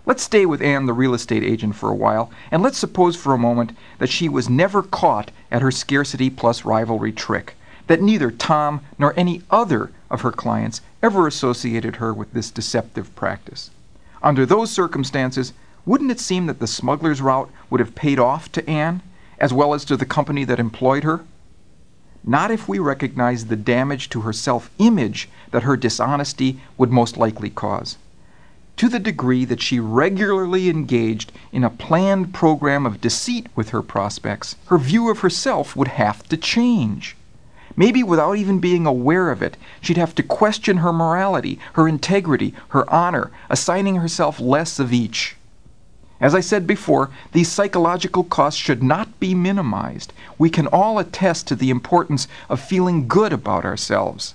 Let's 0.05 0.23
stay 0.23 0.45
with 0.45 0.61
Anne, 0.61 0.85
the 0.85 0.93
real 0.93 1.15
estate 1.15 1.43
agent, 1.43 1.75
for 1.75 1.89
a 1.89 1.95
while, 1.95 2.29
and 2.51 2.61
let's 2.61 2.77
suppose 2.77 3.15
for 3.15 3.33
a 3.33 3.39
moment 3.39 3.75
that 3.97 4.09
she 4.09 4.29
was 4.29 4.47
never 4.47 4.83
caught 4.83 5.31
at 5.51 5.63
her 5.63 5.71
scarcity 5.71 6.29
plus 6.29 6.63
rivalry 6.63 7.11
trick, 7.11 7.55
that 7.87 8.01
neither 8.01 8.29
Tom 8.29 8.81
nor 8.99 9.13
any 9.17 9.41
other 9.49 9.91
of 10.11 10.21
her 10.21 10.31
clients 10.31 10.81
ever 11.01 11.27
associated 11.27 11.95
her 11.95 12.13
with 12.13 12.33
this 12.33 12.51
deceptive 12.51 13.13
practice. 13.15 13.71
Under 14.21 14.45
those 14.45 14.71
circumstances, 14.71 15.53
wouldn't 15.85 16.11
it 16.11 16.19
seem 16.19 16.45
that 16.45 16.59
the 16.59 16.67
smuggler's 16.67 17.21
route 17.21 17.49
would 17.69 17.79
have 17.79 17.95
paid 17.95 18.19
off 18.19 18.51
to 18.53 18.69
Anne, 18.69 19.01
as 19.39 19.53
well 19.53 19.73
as 19.73 19.83
to 19.85 19.97
the 19.97 20.05
company 20.05 20.43
that 20.43 20.59
employed 20.59 21.03
her? 21.03 21.25
Not 22.27 22.49
if 22.49 22.67
we 22.67 22.79
recognize 22.79 23.45
the 23.45 23.55
damage 23.55 24.09
to 24.09 24.21
her 24.21 24.33
self 24.33 24.71
image 24.79 25.29
that 25.51 25.63
her 25.63 25.77
dishonesty 25.77 26.59
would 26.75 26.91
most 26.91 27.17
likely 27.17 27.51
cause. 27.51 27.97
To 28.77 28.89
the 28.89 28.99
degree 28.99 29.45
that 29.45 29.61
she 29.61 29.79
regularly 29.79 30.69
engaged 30.69 31.31
in 31.51 31.63
a 31.63 31.69
planned 31.69 32.33
program 32.33 32.85
of 32.85 32.99
deceit 32.99 33.47
with 33.55 33.69
her 33.69 33.83
prospects, 33.83 34.55
her 34.65 34.77
view 34.79 35.09
of 35.09 35.19
herself 35.19 35.75
would 35.75 35.89
have 35.89 36.23
to 36.29 36.35
change. 36.35 37.15
Maybe 37.77 38.01
without 38.01 38.37
even 38.37 38.59
being 38.59 38.85
aware 38.85 39.29
of 39.29 39.43
it, 39.43 39.55
she'd 39.79 39.97
have 39.97 40.15
to 40.15 40.23
question 40.23 40.77
her 40.77 40.91
morality, 40.91 41.59
her 41.73 41.87
integrity, 41.87 42.53
her 42.69 42.89
honor, 42.91 43.31
assigning 43.49 43.97
herself 43.97 44.39
less 44.39 44.79
of 44.79 44.91
each. 44.91 45.35
As 46.21 46.33
I 46.33 46.39
said 46.39 46.65
before, 46.65 47.09
these 47.33 47.51
psychological 47.51 48.23
costs 48.23 48.59
should 48.59 48.81
not 48.81 49.19
be 49.19 49.35
minimized. 49.35 50.13
We 50.37 50.49
can 50.49 50.67
all 50.67 50.97
attest 50.97 51.47
to 51.47 51.55
the 51.55 51.69
importance 51.69 52.27
of 52.49 52.61
feeling 52.61 53.07
good 53.07 53.33
about 53.33 53.65
ourselves. 53.65 54.33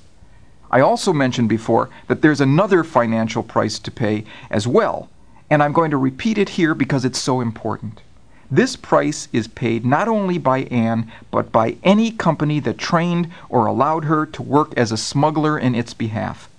I 0.70 0.80
also 0.80 1.12
mentioned 1.12 1.48
before 1.48 1.88
that 2.06 2.20
there's 2.20 2.40
another 2.40 2.84
financial 2.84 3.42
price 3.42 3.78
to 3.78 3.90
pay 3.90 4.24
as 4.50 4.68
well, 4.68 5.08
and 5.48 5.62
I'm 5.62 5.72
going 5.72 5.90
to 5.90 5.96
repeat 5.96 6.36
it 6.36 6.50
here 6.50 6.74
because 6.74 7.04
it's 7.04 7.18
so 7.18 7.40
important. 7.40 8.02
This 8.50 8.76
price 8.76 9.28
is 9.32 9.48
paid 9.48 9.86
not 9.86 10.06
only 10.06 10.36
by 10.36 10.64
Anne, 10.64 11.10
but 11.30 11.50
by 11.50 11.76
any 11.82 12.10
company 12.10 12.60
that 12.60 12.78
trained 12.78 13.30
or 13.48 13.66
allowed 13.66 14.04
her 14.04 14.26
to 14.26 14.42
work 14.42 14.74
as 14.76 14.92
a 14.92 14.96
smuggler 14.96 15.58
in 15.58 15.74
its 15.74 15.94
behalf. 15.94 16.49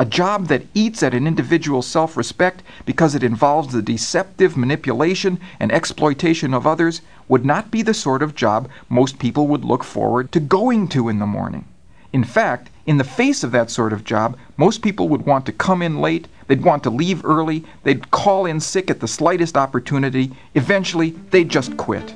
A 0.00 0.06
job 0.06 0.46
that 0.46 0.62
eats 0.72 1.02
at 1.02 1.12
an 1.12 1.26
individual's 1.26 1.86
self 1.86 2.16
respect 2.16 2.62
because 2.86 3.14
it 3.14 3.22
involves 3.22 3.70
the 3.70 3.82
deceptive 3.82 4.56
manipulation 4.56 5.38
and 5.60 5.70
exploitation 5.70 6.54
of 6.54 6.66
others 6.66 7.02
would 7.28 7.44
not 7.44 7.70
be 7.70 7.82
the 7.82 7.92
sort 7.92 8.22
of 8.22 8.34
job 8.34 8.70
most 8.88 9.18
people 9.18 9.46
would 9.48 9.62
look 9.62 9.84
forward 9.84 10.32
to 10.32 10.40
going 10.40 10.88
to 10.88 11.10
in 11.10 11.18
the 11.18 11.26
morning. 11.26 11.66
In 12.14 12.24
fact, 12.24 12.70
in 12.86 12.96
the 12.96 13.04
face 13.04 13.44
of 13.44 13.52
that 13.52 13.70
sort 13.70 13.92
of 13.92 14.02
job, 14.02 14.38
most 14.56 14.80
people 14.80 15.06
would 15.10 15.26
want 15.26 15.44
to 15.44 15.52
come 15.52 15.82
in 15.82 16.00
late, 16.00 16.28
they'd 16.46 16.64
want 16.64 16.82
to 16.84 16.88
leave 16.90 17.22
early, 17.22 17.66
they'd 17.82 18.10
call 18.10 18.46
in 18.46 18.58
sick 18.58 18.90
at 18.90 19.00
the 19.00 19.06
slightest 19.06 19.54
opportunity, 19.54 20.34
eventually, 20.54 21.10
they'd 21.30 21.50
just 21.50 21.76
quit. 21.76 22.14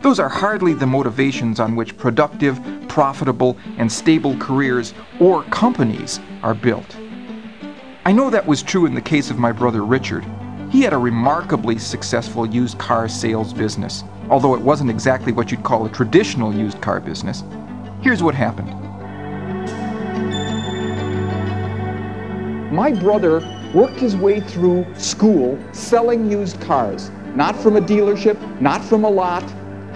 Those 0.00 0.18
are 0.18 0.30
hardly 0.30 0.72
the 0.72 0.86
motivations 0.86 1.60
on 1.60 1.76
which 1.76 1.98
productive, 1.98 2.58
profitable, 2.88 3.58
and 3.76 3.92
stable 3.92 4.36
careers 4.38 4.94
or 5.20 5.42
companies 5.44 6.18
are 6.44 6.54
built. 6.54 6.96
I 8.04 8.12
know 8.12 8.28
that 8.28 8.46
was 8.46 8.62
true 8.62 8.84
in 8.84 8.94
the 8.94 9.00
case 9.00 9.30
of 9.30 9.38
my 9.38 9.50
brother 9.50 9.82
Richard. 9.82 10.24
He 10.70 10.82
had 10.82 10.92
a 10.92 10.98
remarkably 10.98 11.78
successful 11.78 12.46
used 12.46 12.78
car 12.78 13.08
sales 13.08 13.54
business, 13.54 14.04
although 14.28 14.54
it 14.54 14.60
wasn't 14.60 14.90
exactly 14.90 15.32
what 15.32 15.50
you'd 15.50 15.62
call 15.62 15.86
a 15.86 15.88
traditional 15.88 16.54
used 16.54 16.82
car 16.82 17.00
business. 17.00 17.42
Here's 18.02 18.22
what 18.22 18.34
happened. 18.34 18.68
My 22.70 22.92
brother 22.92 23.40
worked 23.72 23.96
his 23.96 24.14
way 24.14 24.40
through 24.40 24.84
school 24.96 25.58
selling 25.72 26.30
used 26.30 26.60
cars, 26.60 27.10
not 27.34 27.56
from 27.56 27.76
a 27.76 27.80
dealership, 27.80 28.38
not 28.60 28.84
from 28.84 29.04
a 29.04 29.10
lot. 29.10 29.44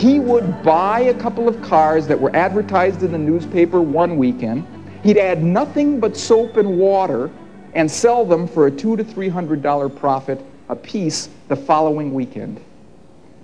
He 0.01 0.19
would 0.19 0.63
buy 0.63 1.01
a 1.01 1.15
couple 1.15 1.47
of 1.47 1.61
cars 1.61 2.07
that 2.07 2.19
were 2.19 2.35
advertised 2.35 3.03
in 3.03 3.13
the 3.13 3.19
newspaper 3.19 3.83
one 3.83 4.17
weekend. 4.17 4.65
He'd 5.03 5.19
add 5.19 5.43
nothing 5.43 6.01
but 6.01 6.17
soap 6.17 6.57
and 6.57 6.79
water 6.79 7.31
and 7.75 7.91
sell 7.91 8.25
them 8.25 8.49
for 8.49 8.67
a 8.67 8.71
two 8.71 8.97
to 8.97 9.05
three 9.05 9.29
hundred 9.29 9.63
dollar 9.63 9.89
profit 9.89 10.45
a 10.69 10.77
piece 10.77 11.29
the 11.49 11.57
following 11.57 12.13
weekend. 12.13 12.61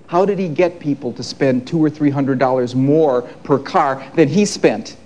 How 0.07 0.25
did 0.25 0.39
he 0.39 0.49
get 0.49 0.79
people 0.79 1.13
to 1.13 1.23
spend 1.23 1.67
two 1.67 1.83
or 1.83 1.89
three 1.89 2.11
hundred 2.11 2.39
dollars 2.39 2.75
more 2.75 3.23
per 3.23 3.59
car 3.59 4.05
than 4.15 4.29
he 4.29 4.45
spent? 4.45 4.97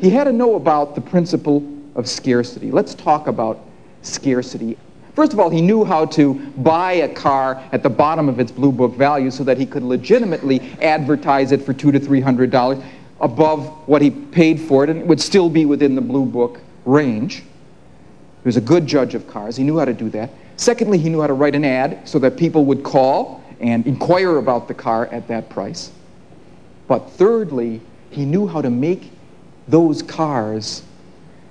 He 0.00 0.10
had 0.10 0.24
to 0.24 0.32
know 0.32 0.54
about 0.54 0.94
the 0.94 1.00
principle 1.00 1.62
of 1.94 2.08
scarcity. 2.08 2.70
Let's 2.70 2.94
talk 2.94 3.26
about 3.26 3.60
scarcity. 4.02 4.76
First 5.14 5.32
of 5.32 5.40
all, 5.40 5.50
he 5.50 5.60
knew 5.60 5.84
how 5.84 6.04
to 6.06 6.34
buy 6.58 6.92
a 6.92 7.08
car 7.08 7.60
at 7.72 7.82
the 7.82 7.90
bottom 7.90 8.28
of 8.28 8.38
its 8.38 8.52
blue 8.52 8.70
book 8.70 8.94
value 8.94 9.32
so 9.32 9.42
that 9.42 9.58
he 9.58 9.66
could 9.66 9.82
legitimately 9.82 10.60
advertise 10.80 11.50
it 11.50 11.60
for 11.62 11.72
two 11.72 11.90
to 11.90 11.98
three 11.98 12.20
hundred 12.20 12.50
dollars 12.50 12.78
above 13.20 13.66
what 13.88 14.02
he 14.02 14.10
paid 14.10 14.60
for 14.60 14.84
it, 14.84 14.90
and 14.90 15.00
it 15.00 15.06
would 15.06 15.20
still 15.20 15.50
be 15.50 15.64
within 15.64 15.94
the 15.94 16.00
blue 16.00 16.24
book 16.24 16.60
range. 16.84 17.38
He 17.38 18.44
was 18.44 18.56
a 18.56 18.60
good 18.60 18.86
judge 18.86 19.14
of 19.14 19.26
cars. 19.26 19.56
He 19.56 19.64
knew 19.64 19.78
how 19.78 19.84
to 19.84 19.94
do 19.94 20.08
that. 20.10 20.30
Secondly, 20.56 20.98
he 20.98 21.08
knew 21.08 21.20
how 21.20 21.26
to 21.26 21.34
write 21.34 21.54
an 21.54 21.64
ad 21.64 22.08
so 22.08 22.18
that 22.20 22.36
people 22.36 22.64
would 22.64 22.82
call 22.82 23.42
and 23.60 23.86
inquire 23.86 24.38
about 24.38 24.68
the 24.68 24.74
car 24.74 25.06
at 25.06 25.26
that 25.28 25.48
price. 25.48 25.90
But 26.86 27.10
thirdly, 27.10 27.80
he 28.10 28.24
knew 28.24 28.46
how 28.46 28.62
to 28.62 28.70
make 28.70 29.10
those 29.66 30.02
cars 30.02 30.82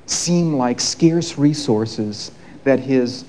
seem 0.06 0.54
like 0.54 0.80
scarce 0.80 1.38
resources 1.38 2.32
that 2.64 2.80
his 2.80 3.26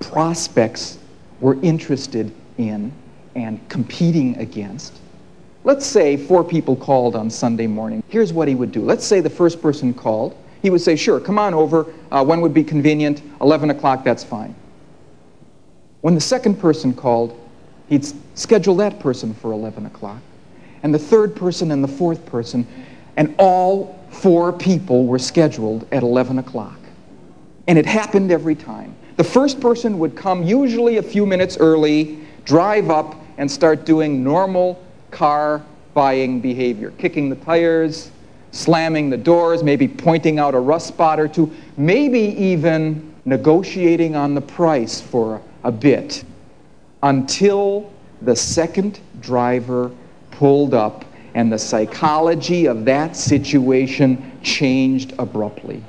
prospects 0.00 0.98
were 1.40 1.58
interested 1.62 2.32
in 2.58 2.90
and 3.34 3.66
competing 3.68 4.36
against. 4.38 4.98
Let's 5.66 5.84
say 5.84 6.16
four 6.16 6.44
people 6.44 6.76
called 6.76 7.16
on 7.16 7.28
Sunday 7.28 7.66
morning. 7.66 8.00
Here's 8.06 8.32
what 8.32 8.46
he 8.46 8.54
would 8.54 8.70
do. 8.70 8.82
Let's 8.82 9.04
say 9.04 9.18
the 9.18 9.28
first 9.28 9.60
person 9.60 9.92
called. 9.92 10.36
He 10.62 10.70
would 10.70 10.80
say, 10.80 10.94
Sure, 10.94 11.18
come 11.18 11.40
on 11.40 11.54
over. 11.54 11.92
Uh, 12.12 12.24
when 12.24 12.40
would 12.40 12.54
be 12.54 12.62
convenient? 12.62 13.20
11 13.40 13.70
o'clock, 13.70 14.04
that's 14.04 14.22
fine. 14.22 14.54
When 16.02 16.14
the 16.14 16.20
second 16.20 16.60
person 16.60 16.94
called, 16.94 17.36
he'd 17.88 18.06
schedule 18.38 18.76
that 18.76 19.00
person 19.00 19.34
for 19.34 19.50
11 19.50 19.86
o'clock. 19.86 20.20
And 20.84 20.94
the 20.94 21.00
third 21.00 21.34
person 21.34 21.72
and 21.72 21.82
the 21.82 21.88
fourth 21.88 22.24
person, 22.26 22.64
and 23.16 23.34
all 23.36 24.00
four 24.10 24.52
people 24.52 25.04
were 25.06 25.18
scheduled 25.18 25.84
at 25.90 26.04
11 26.04 26.38
o'clock. 26.38 26.78
And 27.66 27.76
it 27.76 27.86
happened 27.86 28.30
every 28.30 28.54
time. 28.54 28.94
The 29.16 29.24
first 29.24 29.60
person 29.60 29.98
would 29.98 30.14
come 30.14 30.44
usually 30.44 30.98
a 30.98 31.02
few 31.02 31.26
minutes 31.26 31.56
early, 31.58 32.20
drive 32.44 32.88
up, 32.88 33.16
and 33.36 33.50
start 33.50 33.84
doing 33.84 34.22
normal 34.22 34.80
car 35.16 35.64
buying 35.94 36.40
behavior, 36.40 36.92
kicking 36.98 37.30
the 37.30 37.36
tires, 37.36 38.10
slamming 38.50 39.10
the 39.10 39.16
doors, 39.16 39.62
maybe 39.62 39.88
pointing 39.88 40.38
out 40.38 40.54
a 40.54 40.58
rust 40.60 40.88
spot 40.88 41.18
or 41.18 41.26
two, 41.26 41.50
maybe 41.76 42.20
even 42.20 43.14
negotiating 43.24 44.14
on 44.14 44.34
the 44.34 44.40
price 44.40 45.00
for 45.00 45.40
a 45.64 45.72
bit 45.72 46.24
until 47.02 47.90
the 48.22 48.36
second 48.36 49.00
driver 49.20 49.90
pulled 50.30 50.74
up 50.74 51.04
and 51.34 51.52
the 51.52 51.58
psychology 51.58 52.66
of 52.66 52.84
that 52.84 53.16
situation 53.16 54.38
changed 54.42 55.12
abruptly. 55.18 55.82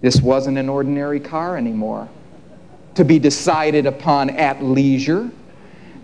This 0.00 0.20
wasn't 0.20 0.58
an 0.58 0.68
ordinary 0.68 1.20
car 1.20 1.56
anymore 1.56 2.08
to 2.94 3.04
be 3.04 3.18
decided 3.18 3.86
upon 3.86 4.30
at 4.30 4.62
leisure. 4.62 5.30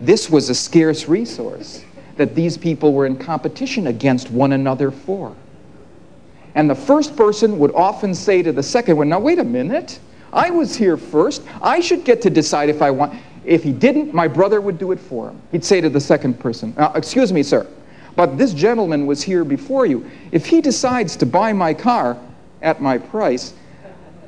This 0.00 0.30
was 0.30 0.48
a 0.48 0.54
scarce 0.54 1.08
resource 1.08 1.84
that 2.16 2.34
these 2.34 2.56
people 2.56 2.92
were 2.92 3.06
in 3.06 3.16
competition 3.16 3.87
against 3.87 4.30
one 4.30 4.52
another 4.52 4.90
for. 4.90 5.34
And 6.54 6.68
the 6.68 6.74
first 6.74 7.16
person 7.16 7.58
would 7.58 7.72
often 7.74 8.14
say 8.14 8.42
to 8.42 8.52
the 8.52 8.62
second 8.62 8.96
one, 8.96 9.08
Now, 9.08 9.20
wait 9.20 9.38
a 9.38 9.44
minute. 9.44 10.00
I 10.32 10.50
was 10.50 10.76
here 10.76 10.96
first. 10.96 11.42
I 11.62 11.80
should 11.80 12.04
get 12.04 12.20
to 12.22 12.30
decide 12.30 12.68
if 12.68 12.82
I 12.82 12.90
want. 12.90 13.18
If 13.44 13.62
he 13.62 13.72
didn't, 13.72 14.12
my 14.12 14.28
brother 14.28 14.61
would 14.61 14.76
do 14.76 14.92
it 14.92 15.00
for 15.00 15.30
him. 15.30 15.40
He'd 15.52 15.64
say 15.64 15.80
to 15.80 15.88
the 15.88 16.00
second 16.00 16.38
person, 16.38 16.74
uh, 16.76 16.92
Excuse 16.94 17.32
me, 17.32 17.42
sir, 17.42 17.66
but 18.14 18.37
this 18.37 18.52
gentleman 18.52 19.06
was 19.06 19.22
here 19.22 19.44
before 19.44 19.87
you. 19.87 20.11
If 20.32 20.44
he 20.44 20.61
decides 20.61 21.16
to 21.16 21.26
buy 21.26 21.52
my 21.52 21.72
car 21.72 22.18
at 22.61 22.82
my 22.82 22.98
price, 22.98 23.54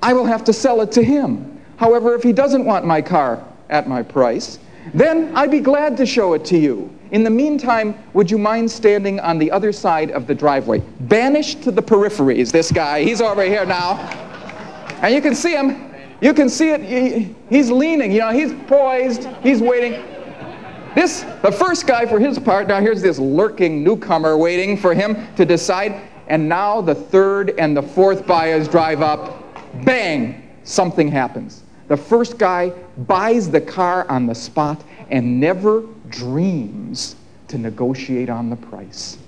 I 0.02 0.14
will 0.14 0.24
have 0.24 0.44
to 0.44 0.52
sell 0.52 0.80
it 0.80 0.92
to 0.92 1.02
him. 1.02 1.60
However, 1.76 2.14
if 2.14 2.22
he 2.22 2.32
doesn't 2.32 2.64
want 2.64 2.86
my 2.86 3.02
car 3.02 3.44
at 3.68 3.88
my 3.88 4.02
price, 4.02 4.58
then 4.94 5.36
I'd 5.36 5.50
be 5.50 5.60
glad 5.60 5.96
to 5.98 6.06
show 6.06 6.34
it 6.34 6.44
to 6.46 6.58
you. 6.58 6.90
In 7.10 7.24
the 7.24 7.30
meantime, 7.30 7.94
would 8.12 8.30
you 8.30 8.38
mind 8.38 8.70
standing 8.70 9.18
on 9.20 9.38
the 9.38 9.50
other 9.50 9.72
side 9.72 10.10
of 10.12 10.26
the 10.26 10.34
driveway? 10.34 10.80
Banished 11.00 11.62
to 11.64 11.70
the 11.70 11.82
peripheries, 11.82 12.52
this 12.52 12.70
guy. 12.70 13.02
He's 13.02 13.20
over 13.20 13.42
here 13.42 13.66
now. 13.66 13.98
And 15.02 15.14
you 15.14 15.20
can 15.20 15.34
see 15.34 15.54
him. 15.54 15.92
You 16.20 16.34
can 16.34 16.48
see 16.48 16.70
it. 16.70 17.34
He's 17.48 17.70
leaning, 17.70 18.12
you 18.12 18.20
know, 18.20 18.30
he's 18.30 18.52
poised, 18.68 19.26
he's 19.42 19.60
waiting. 19.60 20.04
This, 20.94 21.22
the 21.42 21.52
first 21.52 21.86
guy 21.86 22.04
for 22.04 22.18
his 22.18 22.38
part, 22.38 22.68
now 22.68 22.80
here's 22.80 23.00
this 23.00 23.18
lurking 23.18 23.82
newcomer 23.82 24.36
waiting 24.36 24.76
for 24.76 24.92
him 24.92 25.34
to 25.36 25.44
decide. 25.44 26.00
And 26.28 26.48
now 26.48 26.80
the 26.80 26.94
third 26.94 27.54
and 27.58 27.76
the 27.76 27.82
fourth 27.82 28.26
buyers 28.26 28.68
drive 28.68 29.00
up. 29.00 29.84
Bang! 29.84 30.48
Something 30.64 31.08
happens. 31.08 31.64
The 31.90 31.96
first 31.96 32.38
guy 32.38 32.70
buys 32.98 33.50
the 33.50 33.60
car 33.60 34.08
on 34.08 34.26
the 34.26 34.34
spot 34.34 34.80
and 35.10 35.40
never 35.40 35.82
dreams 36.08 37.16
to 37.48 37.58
negotiate 37.58 38.30
on 38.30 38.48
the 38.48 38.54
price. 38.54 39.18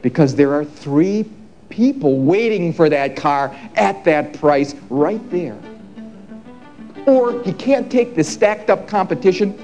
Because 0.00 0.36
there 0.36 0.54
are 0.54 0.64
three 0.64 1.28
people 1.70 2.20
waiting 2.20 2.72
for 2.72 2.88
that 2.90 3.16
car 3.16 3.52
at 3.74 4.04
that 4.04 4.34
price 4.34 4.76
right 4.88 5.28
there. 5.32 5.58
Or 7.06 7.42
he 7.42 7.52
can't 7.52 7.90
take 7.90 8.14
the 8.14 8.22
stacked 8.22 8.70
up 8.70 8.86
competition 8.86 9.58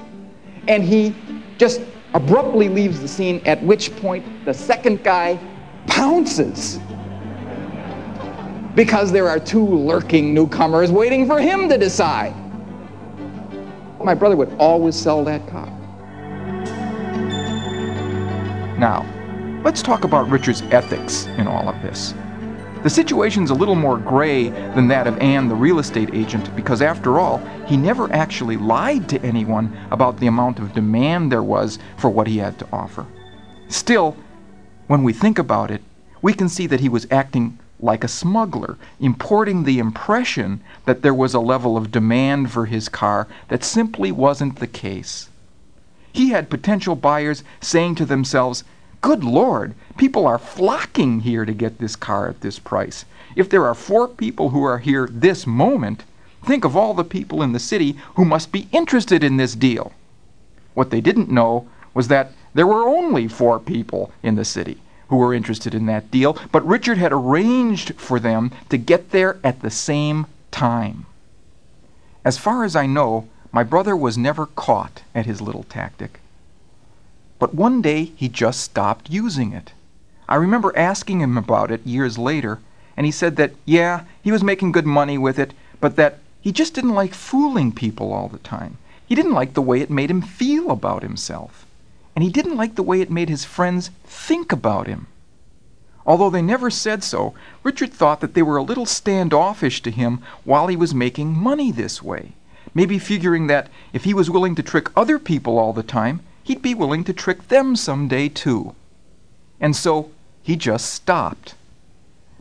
and 0.67 0.83
he 0.83 1.15
just 1.57 1.79
abruptly 2.13 2.67
leaves 2.67 2.99
the 2.99 3.07
scene, 3.07 3.41
at 3.45 3.63
which 3.63 3.95
point 3.95 4.25
the 4.43 4.53
second 4.53 5.01
guy 5.01 5.39
pounces 5.87 6.77
because 8.75 9.11
there 9.11 9.27
are 9.27 9.39
two 9.39 9.65
lurking 9.65 10.33
newcomers 10.33 10.91
waiting 10.91 11.27
for 11.27 11.39
him 11.39 11.67
to 11.69 11.77
decide. 11.77 12.33
My 14.03 14.13
brother 14.13 14.35
would 14.35 14.53
always 14.57 14.95
sell 14.95 15.23
that 15.25 15.45
car. 15.47 15.67
Now, 18.77 19.05
let's 19.63 19.81
talk 19.81 20.03
about 20.05 20.29
Richard's 20.29 20.63
ethics 20.63 21.25
in 21.37 21.47
all 21.47 21.69
of 21.69 21.81
this. 21.81 22.13
The 22.81 22.89
situation's 22.89 23.51
a 23.51 23.53
little 23.53 23.75
more 23.75 23.99
gray 23.99 24.49
than 24.49 24.87
that 24.87 25.05
of 25.05 25.19
Ann, 25.19 25.47
the 25.47 25.53
real 25.53 25.77
estate 25.77 26.09
agent, 26.13 26.55
because 26.55 26.81
after 26.81 27.19
all, 27.19 27.37
he 27.67 27.77
never 27.77 28.11
actually 28.11 28.57
lied 28.57 29.07
to 29.09 29.21
anyone 29.21 29.77
about 29.91 30.19
the 30.19 30.25
amount 30.25 30.57
of 30.57 30.73
demand 30.73 31.31
there 31.31 31.43
was 31.43 31.77
for 31.97 32.09
what 32.09 32.25
he 32.25 32.39
had 32.39 32.57
to 32.57 32.67
offer. 32.73 33.05
Still, 33.67 34.17
when 34.87 35.03
we 35.03 35.13
think 35.13 35.37
about 35.37 35.69
it, 35.69 35.83
we 36.23 36.33
can 36.33 36.49
see 36.49 36.65
that 36.65 36.79
he 36.79 36.89
was 36.89 37.05
acting 37.11 37.59
like 37.81 38.03
a 38.03 38.07
smuggler, 38.07 38.77
importing 38.99 39.63
the 39.63 39.79
impression 39.79 40.61
that 40.85 41.01
there 41.01 41.13
was 41.13 41.33
a 41.33 41.39
level 41.39 41.75
of 41.75 41.91
demand 41.91 42.51
for 42.51 42.65
his 42.67 42.87
car 42.87 43.27
that 43.47 43.63
simply 43.63 44.11
wasn't 44.11 44.59
the 44.59 44.67
case. 44.67 45.29
He 46.13 46.29
had 46.29 46.49
potential 46.49 46.95
buyers 46.95 47.43
saying 47.59 47.95
to 47.95 48.05
themselves, 48.05 48.63
Good 49.01 49.23
Lord, 49.23 49.73
people 49.97 50.27
are 50.27 50.37
flocking 50.37 51.21
here 51.21 51.45
to 51.45 51.53
get 51.53 51.79
this 51.79 51.95
car 51.95 52.29
at 52.29 52.41
this 52.41 52.59
price. 52.59 53.05
If 53.35 53.49
there 53.49 53.65
are 53.65 53.73
four 53.73 54.07
people 54.07 54.49
who 54.49 54.63
are 54.63 54.77
here 54.77 55.09
this 55.11 55.47
moment, 55.47 56.03
think 56.45 56.65
of 56.65 56.75
all 56.75 56.93
the 56.93 57.03
people 57.03 57.41
in 57.41 57.53
the 57.53 57.59
city 57.59 57.97
who 58.15 58.25
must 58.25 58.51
be 58.51 58.67
interested 58.71 59.23
in 59.23 59.37
this 59.37 59.55
deal. 59.55 59.91
What 60.73 60.91
they 60.91 61.01
didn't 61.01 61.31
know 61.31 61.67
was 61.93 62.09
that 62.09 62.31
there 62.53 62.67
were 62.67 62.87
only 62.87 63.27
four 63.27 63.59
people 63.59 64.11
in 64.21 64.35
the 64.35 64.45
city 64.45 64.81
who 65.11 65.17
were 65.17 65.33
interested 65.33 65.75
in 65.75 65.87
that 65.87 66.09
deal, 66.09 66.37
but 66.53 66.65
Richard 66.65 66.97
had 66.97 67.11
arranged 67.11 67.95
for 67.95 68.17
them 68.17 68.49
to 68.69 68.77
get 68.77 69.11
there 69.11 69.37
at 69.43 69.59
the 69.59 69.69
same 69.69 70.25
time. 70.51 71.05
As 72.23 72.37
far 72.37 72.63
as 72.63 72.77
I 72.77 72.85
know, 72.85 73.27
my 73.51 73.61
brother 73.61 73.93
was 73.93 74.17
never 74.17 74.45
caught 74.45 75.01
at 75.13 75.25
his 75.25 75.41
little 75.41 75.63
tactic. 75.63 76.21
But 77.39 77.53
one 77.53 77.81
day 77.81 78.05
he 78.15 78.29
just 78.29 78.61
stopped 78.61 79.09
using 79.09 79.51
it. 79.51 79.73
I 80.29 80.35
remember 80.35 80.71
asking 80.77 81.19
him 81.19 81.37
about 81.37 81.71
it 81.71 81.85
years 81.85 82.17
later, 82.17 82.59
and 82.95 83.05
he 83.05 83.11
said 83.11 83.35
that, 83.35 83.51
yeah, 83.65 84.05
he 84.23 84.31
was 84.31 84.45
making 84.45 84.71
good 84.71 84.85
money 84.85 85.17
with 85.17 85.37
it, 85.37 85.51
but 85.81 85.97
that 85.97 86.19
he 86.39 86.53
just 86.53 86.73
didn't 86.73 86.95
like 86.95 87.13
fooling 87.13 87.73
people 87.73 88.13
all 88.13 88.29
the 88.29 88.37
time. 88.37 88.77
He 89.05 89.15
didn't 89.15 89.33
like 89.33 89.55
the 89.55 89.61
way 89.61 89.81
it 89.81 89.89
made 89.89 90.09
him 90.09 90.21
feel 90.21 90.71
about 90.71 91.03
himself 91.03 91.65
and 92.15 92.23
he 92.23 92.29
didn't 92.29 92.57
like 92.57 92.75
the 92.75 92.83
way 92.83 93.01
it 93.01 93.11
made 93.11 93.29
his 93.29 93.45
friends 93.45 93.89
think 94.03 94.51
about 94.51 94.87
him. 94.87 95.07
Although 96.05 96.29
they 96.29 96.41
never 96.41 96.69
said 96.69 97.03
so, 97.03 97.33
Richard 97.63 97.93
thought 97.93 98.21
that 98.21 98.33
they 98.33 98.41
were 98.41 98.57
a 98.57 98.63
little 98.63 98.85
standoffish 98.85 99.81
to 99.83 99.91
him 99.91 100.21
while 100.43 100.67
he 100.67 100.75
was 100.75 100.95
making 100.95 101.37
money 101.37 101.71
this 101.71 102.01
way, 102.01 102.33
maybe 102.73 102.97
figuring 102.97 103.47
that 103.47 103.69
if 103.93 104.03
he 104.03 104.13
was 104.13 104.29
willing 104.29 104.55
to 104.55 104.63
trick 104.63 104.89
other 104.95 105.19
people 105.19 105.59
all 105.59 105.73
the 105.73 105.83
time, 105.83 106.21
he'd 106.43 106.61
be 106.61 106.73
willing 106.73 107.03
to 107.03 107.13
trick 107.13 107.47
them 107.47 107.75
someday 107.75 108.27
too. 108.27 108.75
And 109.59 109.75
so 109.75 110.09
he 110.41 110.55
just 110.55 110.91
stopped. 110.91 111.53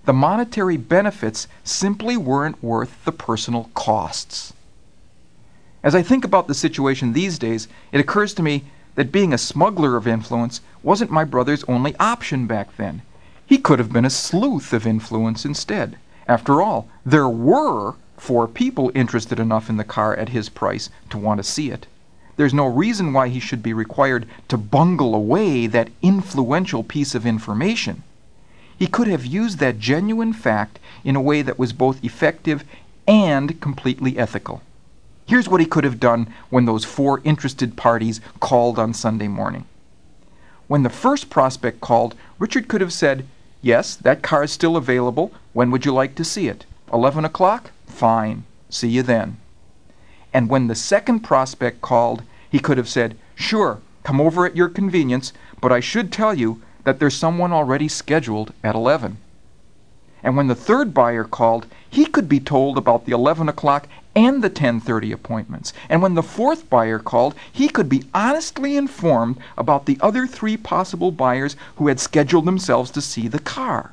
The 0.06 0.12
monetary 0.14 0.78
benefits 0.78 1.46
simply 1.62 2.16
weren't 2.16 2.62
worth 2.62 3.04
the 3.04 3.12
personal 3.12 3.70
costs. 3.74 4.54
As 5.82 5.94
I 5.94 6.02
think 6.02 6.24
about 6.24 6.48
the 6.48 6.54
situation 6.54 7.12
these 7.12 7.38
days, 7.38 7.68
it 7.92 8.00
occurs 8.00 8.32
to 8.34 8.42
me 8.42 8.64
that 8.94 9.12
being 9.12 9.32
a 9.32 9.38
smuggler 9.38 9.96
of 9.96 10.06
influence 10.06 10.60
wasn't 10.82 11.10
my 11.10 11.24
brother's 11.24 11.64
only 11.64 11.94
option 11.96 12.46
back 12.46 12.76
then. 12.76 13.02
He 13.46 13.58
could 13.58 13.78
have 13.78 13.92
been 13.92 14.04
a 14.04 14.10
sleuth 14.10 14.72
of 14.72 14.86
influence 14.86 15.44
instead. 15.44 15.96
After 16.26 16.62
all, 16.62 16.88
there 17.04 17.28
were 17.28 17.94
four 18.16 18.46
people 18.46 18.92
interested 18.94 19.40
enough 19.40 19.68
in 19.68 19.76
the 19.76 19.84
car 19.84 20.14
at 20.14 20.28
his 20.28 20.48
price 20.48 20.90
to 21.08 21.18
want 21.18 21.38
to 21.38 21.44
see 21.44 21.70
it. 21.70 21.86
There's 22.36 22.54
no 22.54 22.66
reason 22.66 23.12
why 23.12 23.28
he 23.28 23.40
should 23.40 23.62
be 23.62 23.72
required 23.72 24.26
to 24.48 24.56
bungle 24.56 25.14
away 25.14 25.66
that 25.66 25.90
influential 26.00 26.82
piece 26.82 27.14
of 27.14 27.26
information. 27.26 28.02
He 28.78 28.86
could 28.86 29.08
have 29.08 29.26
used 29.26 29.58
that 29.58 29.78
genuine 29.78 30.32
fact 30.32 30.78
in 31.04 31.16
a 31.16 31.20
way 31.20 31.42
that 31.42 31.58
was 31.58 31.72
both 31.72 32.02
effective 32.02 32.64
and 33.06 33.60
completely 33.60 34.16
ethical. 34.16 34.62
Here's 35.30 35.48
what 35.48 35.60
he 35.60 35.66
could 35.66 35.84
have 35.84 36.00
done 36.00 36.26
when 36.48 36.64
those 36.64 36.84
four 36.84 37.20
interested 37.22 37.76
parties 37.76 38.20
called 38.40 38.80
on 38.80 38.92
Sunday 38.92 39.28
morning. 39.28 39.64
When 40.66 40.82
the 40.82 40.90
first 40.90 41.30
prospect 41.30 41.80
called, 41.80 42.16
Richard 42.40 42.66
could 42.66 42.80
have 42.80 42.92
said, 42.92 43.24
Yes, 43.62 43.94
that 43.94 44.24
car 44.24 44.42
is 44.42 44.50
still 44.50 44.76
available. 44.76 45.30
When 45.52 45.70
would 45.70 45.84
you 45.84 45.94
like 45.94 46.16
to 46.16 46.24
see 46.24 46.48
it? 46.48 46.66
11 46.92 47.24
o'clock? 47.24 47.70
Fine. 47.86 48.42
See 48.70 48.88
you 48.88 49.04
then. 49.04 49.36
And 50.34 50.48
when 50.48 50.66
the 50.66 50.74
second 50.74 51.20
prospect 51.20 51.80
called, 51.80 52.24
he 52.50 52.58
could 52.58 52.76
have 52.76 52.88
said, 52.88 53.16
Sure, 53.36 53.80
come 54.02 54.20
over 54.20 54.46
at 54.46 54.56
your 54.56 54.68
convenience, 54.68 55.32
but 55.60 55.70
I 55.70 55.78
should 55.78 56.10
tell 56.10 56.34
you 56.34 56.60
that 56.82 56.98
there's 56.98 57.16
someone 57.16 57.52
already 57.52 57.86
scheduled 57.86 58.52
at 58.64 58.74
11. 58.74 59.16
And 60.24 60.36
when 60.36 60.48
the 60.48 60.56
third 60.56 60.92
buyer 60.92 61.22
called, 61.22 61.68
he 61.88 62.04
could 62.04 62.28
be 62.28 62.40
told 62.40 62.76
about 62.76 63.06
the 63.06 63.12
11 63.12 63.48
o'clock 63.48 63.86
and 64.16 64.42
the 64.42 64.50
10:30 64.50 65.12
appointments. 65.12 65.72
And 65.88 66.02
when 66.02 66.14
the 66.14 66.22
fourth 66.22 66.68
buyer 66.68 66.98
called, 66.98 67.34
he 67.52 67.68
could 67.68 67.88
be 67.88 68.04
honestly 68.12 68.76
informed 68.76 69.38
about 69.56 69.86
the 69.86 69.98
other 70.00 70.26
3 70.26 70.56
possible 70.56 71.12
buyers 71.12 71.56
who 71.76 71.88
had 71.88 72.00
scheduled 72.00 72.44
themselves 72.44 72.90
to 72.92 73.00
see 73.00 73.28
the 73.28 73.38
car. 73.38 73.92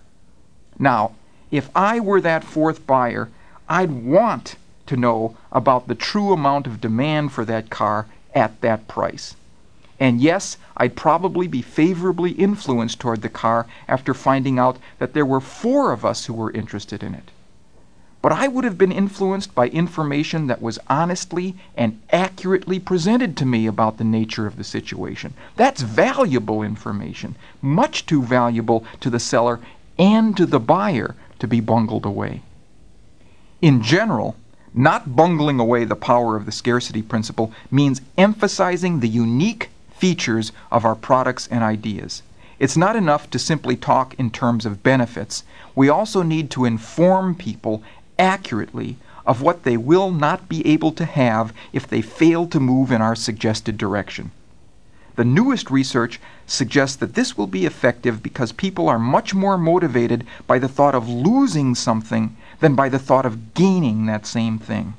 Now, 0.80 1.12
if 1.52 1.70
I 1.76 2.00
were 2.00 2.22
that 2.22 2.44
fourth 2.44 2.86
buyer, 2.88 3.30
I'd 3.70 3.92
want 3.92 4.56
to 4.88 4.98
know 4.98 5.36
about 5.52 5.88
the 5.88 5.96
true 5.96 6.34
amount 6.34 6.68
of 6.68 6.82
demand 6.82 7.32
for 7.32 7.46
that 7.46 7.70
car 7.70 8.08
at 8.34 8.62
that 8.62 8.88
price. 8.88 9.36
And 10.00 10.22
yes, 10.22 10.58
I'd 10.76 10.96
probably 10.96 11.48
be 11.48 11.62
favorably 11.62 12.32
influenced 12.32 13.00
toward 13.00 13.22
the 13.22 13.30
car 13.30 13.66
after 13.88 14.14
finding 14.14 14.60
out 14.60 14.78
that 15.00 15.14
there 15.14 15.26
were 15.26 15.42
four 15.42 15.92
of 15.92 16.06
us 16.06 16.26
who 16.26 16.34
were 16.34 16.52
interested 16.52 17.02
in 17.02 17.16
it. 17.16 17.32
But 18.28 18.40
I 18.40 18.50
would 18.50 18.66
have 18.66 18.78
been 18.78 18.92
influenced 18.92 19.56
by 19.56 19.70
information 19.70 20.48
that 20.48 20.62
was 20.62 20.80
honestly 20.90 21.56
and 21.78 22.02
accurately 22.12 22.78
presented 22.78 23.38
to 23.38 23.46
me 23.46 23.68
about 23.68 23.98
the 23.98 24.04
nature 24.04 24.46
of 24.46 24.58
the 24.58 24.66
situation. 24.66 25.34
That's 25.56 25.82
valuable 25.82 26.62
information, 26.62 27.38
much 27.62 28.06
too 28.06 28.22
valuable 28.22 28.84
to 29.00 29.10
the 29.10 29.22
seller 29.22 29.62
and 29.98 30.36
to 30.36 30.46
the 30.46 30.60
buyer 30.60 31.16
to 31.40 31.48
be 31.48 31.62
bungled 31.62 32.04
away. 32.04 32.42
In 33.62 33.82
general, 33.82 34.36
not 34.74 35.16
bungling 35.16 35.62
away 35.62 35.86
the 35.86 35.96
power 35.96 36.36
of 36.36 36.46
the 36.46 36.52
scarcity 36.52 37.02
principle 37.02 37.54
means 37.72 38.02
emphasizing 38.18 39.00
the 39.00 39.08
unique 39.08 39.70
features 39.96 40.52
of 40.70 40.84
our 40.84 40.96
products 40.96 41.48
and 41.50 41.64
ideas. 41.64 42.24
It's 42.60 42.76
not 42.76 42.96
enough 42.96 43.30
to 43.30 43.40
simply 43.40 43.76
talk 43.76 44.16
in 44.16 44.32
terms 44.32 44.66
of 44.66 44.82
benefits. 44.82 45.44
We 45.76 45.90
also 45.90 46.24
need 46.24 46.50
to 46.52 46.66
inform 46.66 47.36
people 47.36 47.84
accurately 48.20 48.98
of 49.26 49.42
what 49.42 49.64
they 49.64 49.78
will 49.78 50.12
not 50.12 50.48
be 50.48 50.66
able 50.66 50.92
to 50.94 51.06
have 51.06 51.54
if 51.74 51.86
they 51.88 52.02
fail 52.02 52.48
to 52.48 52.60
move 52.60 52.92
in 52.92 53.02
our 53.02 53.16
suggested 53.16 53.78
direction. 53.78 54.32
The 55.18 55.26
newest 55.26 55.72
research 55.72 56.22
suggests 56.46 56.96
that 56.98 57.16
this 57.16 57.38
will 57.38 57.48
be 57.48 57.66
effective 57.66 58.22
because 58.22 58.52
people 58.52 58.88
are 58.88 59.00
much 59.00 59.34
more 59.34 59.58
motivated 59.58 60.26
by 60.46 60.60
the 60.60 60.68
thought 60.68 60.96
of 60.96 61.10
losing 61.10 61.76
something 61.76 62.38
than 62.60 62.76
by 62.76 62.88
the 62.88 63.00
thought 63.00 63.26
of 63.26 63.54
gaining 63.54 64.06
that 64.06 64.26
same 64.26 64.60
thing. 64.60 64.94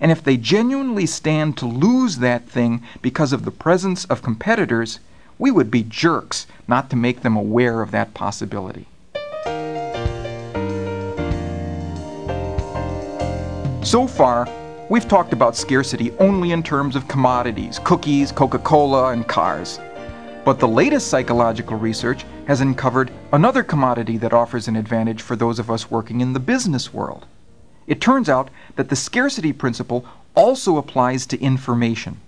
And 0.00 0.10
if 0.10 0.22
they 0.22 0.36
genuinely 0.36 1.04
stand 1.04 1.58
to 1.58 1.66
lose 1.66 2.18
that 2.18 2.48
thing 2.48 2.82
because 3.02 3.32
of 3.32 3.44
the 3.44 3.50
presence 3.50 4.04
of 4.06 4.22
competitors, 4.22 5.00
we 5.38 5.50
would 5.50 5.70
be 5.70 5.82
jerks 5.82 6.46
not 6.66 6.88
to 6.90 6.96
make 6.96 7.22
them 7.22 7.36
aware 7.36 7.82
of 7.82 7.90
that 7.90 8.14
possibility. 8.14 8.86
So 13.82 14.06
far, 14.06 14.46
we've 14.90 15.08
talked 15.08 15.32
about 15.32 15.56
scarcity 15.56 16.12
only 16.18 16.52
in 16.52 16.62
terms 16.62 16.94
of 16.96 17.08
commodities 17.08 17.78
cookies, 17.78 18.30
Coca 18.30 18.58
Cola, 18.58 19.12
and 19.12 19.26
cars. 19.26 19.80
But 20.44 20.58
the 20.58 20.68
latest 20.68 21.08
psychological 21.08 21.78
research 21.78 22.26
has 22.46 22.60
uncovered 22.60 23.10
another 23.32 23.62
commodity 23.62 24.18
that 24.18 24.34
offers 24.34 24.68
an 24.68 24.76
advantage 24.76 25.22
for 25.22 25.34
those 25.34 25.58
of 25.58 25.70
us 25.70 25.90
working 25.90 26.20
in 26.20 26.34
the 26.34 26.40
business 26.40 26.92
world. 26.92 27.24
It 27.86 28.02
turns 28.02 28.28
out 28.28 28.50
that 28.76 28.90
the 28.90 28.96
scarcity 28.96 29.52
principle 29.52 30.04
also 30.34 30.76
applies 30.76 31.26
to 31.26 31.40
information. 31.40 32.18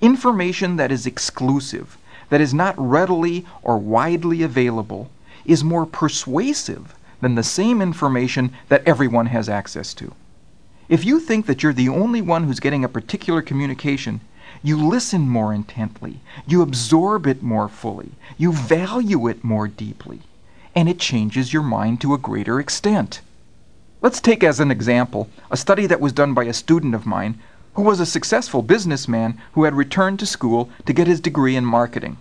Information 0.00 0.74
that 0.74 0.90
is 0.90 1.06
exclusive, 1.06 1.98
that 2.30 2.40
is 2.40 2.52
not 2.52 2.74
readily 2.76 3.46
or 3.62 3.78
widely 3.78 4.42
available, 4.42 5.08
is 5.44 5.62
more 5.62 5.86
persuasive 5.86 6.96
than 7.20 7.36
the 7.36 7.44
same 7.44 7.80
information 7.80 8.52
that 8.68 8.82
everyone 8.86 9.26
has 9.26 9.48
access 9.48 9.94
to. 9.94 10.12
If 10.90 11.04
you 11.04 11.20
think 11.20 11.46
that 11.46 11.62
you're 11.62 11.72
the 11.72 11.88
only 11.88 12.20
one 12.20 12.42
who's 12.42 12.58
getting 12.58 12.84
a 12.84 12.88
particular 12.88 13.42
communication, 13.42 14.22
you 14.60 14.76
listen 14.76 15.28
more 15.28 15.54
intently, 15.54 16.18
you 16.48 16.62
absorb 16.62 17.28
it 17.28 17.44
more 17.44 17.68
fully, 17.68 18.10
you 18.36 18.50
value 18.52 19.28
it 19.28 19.44
more 19.44 19.68
deeply, 19.68 20.22
and 20.74 20.88
it 20.88 20.98
changes 20.98 21.52
your 21.52 21.62
mind 21.62 22.00
to 22.00 22.12
a 22.12 22.18
greater 22.18 22.58
extent. 22.58 23.20
Let's 24.02 24.20
take 24.20 24.42
as 24.42 24.58
an 24.58 24.72
example 24.72 25.30
a 25.48 25.56
study 25.56 25.86
that 25.86 26.00
was 26.00 26.12
done 26.12 26.34
by 26.34 26.42
a 26.42 26.52
student 26.52 26.96
of 26.96 27.06
mine 27.06 27.38
who 27.74 27.82
was 27.82 28.00
a 28.00 28.04
successful 28.04 28.60
businessman 28.60 29.40
who 29.52 29.62
had 29.62 29.74
returned 29.74 30.18
to 30.18 30.26
school 30.26 30.70
to 30.86 30.92
get 30.92 31.06
his 31.06 31.20
degree 31.20 31.54
in 31.54 31.64
marketing. 31.64 32.16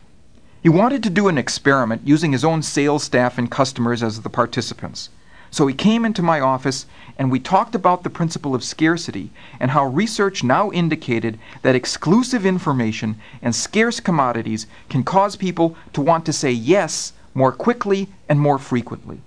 He 0.61 0.69
wanted 0.69 1.01
to 1.01 1.09
do 1.09 1.27
an 1.27 1.39
experiment 1.39 2.03
using 2.05 2.33
his 2.33 2.45
own 2.45 2.61
sales 2.61 3.03
staff 3.03 3.39
and 3.39 3.49
customers 3.49 4.03
as 4.03 4.21
the 4.21 4.29
participants. 4.29 5.09
So 5.51 5.67
he 5.67 5.73
came 5.73 6.05
into 6.05 6.21
my 6.21 6.39
office 6.39 6.85
and 7.17 7.31
we 7.31 7.39
talked 7.39 7.75
about 7.75 8.03
the 8.03 8.09
principle 8.09 8.55
of 8.55 8.63
scarcity 8.63 9.31
and 9.59 9.71
how 9.71 9.85
research 9.85 10.43
now 10.43 10.71
indicated 10.71 11.39
that 11.63 11.75
exclusive 11.75 12.45
information 12.45 13.19
and 13.41 13.55
scarce 13.55 13.99
commodities 13.99 14.67
can 14.89 15.03
cause 15.03 15.35
people 15.35 15.75
to 15.93 16.01
want 16.01 16.25
to 16.25 16.33
say 16.33 16.51
yes 16.51 17.13
more 17.33 17.51
quickly 17.51 18.07
and 18.27 18.39
more 18.39 18.57
frequently. 18.57 19.21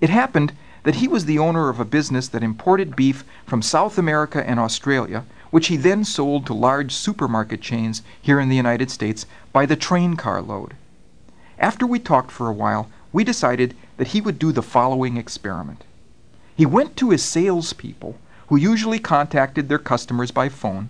It 0.00 0.10
happened 0.10 0.52
that 0.84 0.96
he 0.96 1.08
was 1.08 1.24
the 1.24 1.38
owner 1.38 1.68
of 1.68 1.80
a 1.80 1.84
business 1.84 2.28
that 2.28 2.42
imported 2.42 2.94
beef 2.94 3.24
from 3.44 3.60
South 3.60 3.98
America 3.98 4.48
and 4.48 4.60
Australia, 4.60 5.24
which 5.50 5.66
he 5.66 5.76
then 5.76 6.04
sold 6.04 6.46
to 6.46 6.54
large 6.54 6.92
supermarket 6.92 7.60
chains 7.60 8.02
here 8.20 8.38
in 8.38 8.48
the 8.48 8.56
United 8.56 8.90
States 8.90 9.26
by 9.52 9.66
the 9.66 9.76
train 9.76 10.14
car 10.16 10.40
load. 10.40 10.74
After 11.58 11.86
we 11.86 11.98
talked 11.98 12.30
for 12.30 12.48
a 12.48 12.52
while, 12.52 12.88
we 13.12 13.24
decided 13.24 13.74
that 13.96 14.08
he 14.08 14.20
would 14.20 14.38
do 14.38 14.52
the 14.52 14.62
following 14.62 15.16
experiment. 15.16 15.84
He 16.56 16.66
went 16.66 16.96
to 16.96 17.10
his 17.10 17.22
salespeople, 17.22 18.16
who 18.48 18.56
usually 18.56 18.98
contacted 18.98 19.68
their 19.68 19.78
customers 19.78 20.30
by 20.30 20.48
phone, 20.48 20.88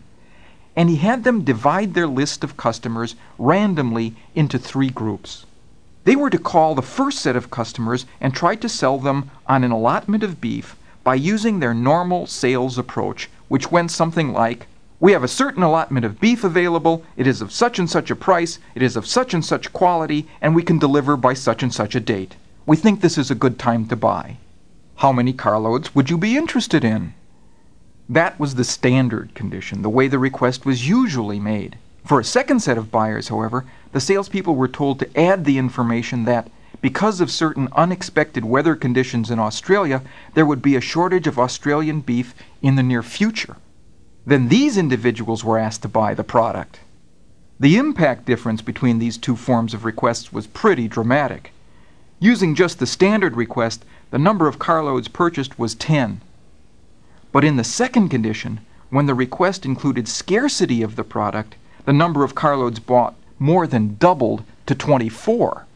and 0.77 0.91
he 0.91 0.97
had 0.97 1.25
them 1.25 1.43
divide 1.43 1.95
their 1.95 2.07
list 2.07 2.45
of 2.45 2.57
customers 2.57 3.17
randomly 3.39 4.15
into 4.35 4.59
three 4.59 4.91
groups. 4.91 5.47
They 6.05 6.15
were 6.15 6.31
to 6.31 6.39
call 6.39 6.75
the 6.75 6.83
first 6.83 7.19
set 7.19 7.35
of 7.35 7.51
customers 7.51 8.07
and 8.21 8.33
try 8.33 8.55
to 8.57 8.69
sell 8.69 8.99
them 8.99 9.31
on 9.47 9.65
an 9.65 9.73
allotment 9.73 10.23
of 10.23 10.41
beef 10.41 10.77
by 11.03 11.15
using 11.15 11.59
their 11.59 11.75
normal 11.75 12.27
sales 12.27 12.79
approach, 12.79 13.29
which 13.49 13.73
went 13.73 13.91
something 13.91 14.33
like 14.33 14.67
We 14.99 15.13
have 15.13 15.25
a 15.25 15.29
certain 15.29 15.63
allotment 15.63 16.07
of 16.07 16.21
beef 16.21 16.43
available, 16.43 17.05
it 17.17 17.27
is 17.27 17.43
of 17.43 17.53
such 17.53 17.79
and 17.79 17.89
such 17.89 18.11
a 18.11 18.17
price, 18.17 18.59
it 18.75 18.83
is 18.83 18.97
of 18.97 19.07
such 19.07 19.35
and 19.35 19.45
such 19.45 19.73
quality, 19.73 20.27
and 20.41 20.55
we 20.55 20.63
can 20.63 20.79
deliver 20.79 21.17
by 21.17 21.35
such 21.35 21.63
and 21.63 21.73
such 21.73 21.95
a 21.95 22.01
date. 22.01 22.37
We 22.67 22.77
think 22.77 23.01
this 23.01 23.17
is 23.17 23.31
a 23.31 23.37
good 23.37 23.61
time 23.61 23.87
to 23.87 23.97
buy. 23.97 24.39
How 24.97 25.13
many 25.13 25.33
carloads 25.33 25.95
would 25.95 26.11
you 26.11 26.19
be 26.19 26.37
interested 26.37 26.83
in? 26.83 27.15
That 28.09 28.41
was 28.41 28.57
the 28.57 28.65
standard 28.65 29.37
condition, 29.37 29.83
the 29.83 29.89
way 29.89 30.09
the 30.09 30.19
request 30.19 30.67
was 30.67 30.89
usually 30.89 31.39
made. 31.39 31.79
For 32.05 32.19
a 32.19 32.25
second 32.25 32.59
set 32.61 32.77
of 32.77 32.91
buyers, 32.91 33.29
however, 33.29 33.67
the 33.93 34.01
salespeople 34.01 34.57
were 34.57 34.67
told 34.67 34.99
to 34.99 35.17
add 35.17 35.45
the 35.45 35.59
information 35.59 36.25
that, 36.25 36.51
because 36.81 37.21
of 37.21 37.31
certain 37.31 37.69
unexpected 37.77 38.45
weather 38.45 38.75
conditions 38.75 39.31
in 39.31 39.39
Australia, 39.39 40.03
there 40.35 40.47
would 40.47 40.61
be 40.61 40.75
a 40.75 40.81
shortage 40.81 41.29
of 41.29 41.39
Australian 41.39 42.01
beef 42.01 42.35
in 42.63 42.75
the 42.75 42.83
near 42.83 43.03
future. 43.05 43.59
Then 44.27 44.49
these 44.49 44.77
individuals 44.77 45.45
were 45.45 45.59
asked 45.59 45.83
to 45.83 45.89
buy 45.89 46.15
the 46.15 46.25
product. 46.25 46.81
The 47.61 47.77
impact 47.77 48.27
difference 48.27 48.61
between 48.61 48.99
these 48.99 49.19
two 49.19 49.37
forms 49.37 49.73
of 49.73 49.85
requests 49.85 50.33
was 50.33 50.49
pretty 50.49 50.89
dramatic. 50.89 51.53
Using 52.19 52.55
just 52.55 52.79
the 52.79 52.87
standard 52.87 53.37
request, 53.37 53.85
the 54.11 54.19
number 54.19 54.49
of 54.49 54.59
carloads 54.59 55.09
purchased 55.09 55.59
was 55.59 55.75
10. 55.75 56.21
But 57.31 57.45
in 57.45 57.57
the 57.57 57.65
second 57.65 58.09
condition, 58.09 58.61
when 58.89 59.07
the 59.07 59.15
request 59.15 59.67
included 59.67 60.09
scarcity 60.09 60.83
of 60.83 60.97
the 60.97 61.05
product, 61.05 61.57
the 61.85 61.93
number 61.93 62.25
of 62.25 62.35
carloads 62.35 62.79
bought 62.79 63.15
more 63.39 63.67
than 63.67 63.97
doubled 63.97 64.45
to 64.65 64.75
24. 64.75 65.67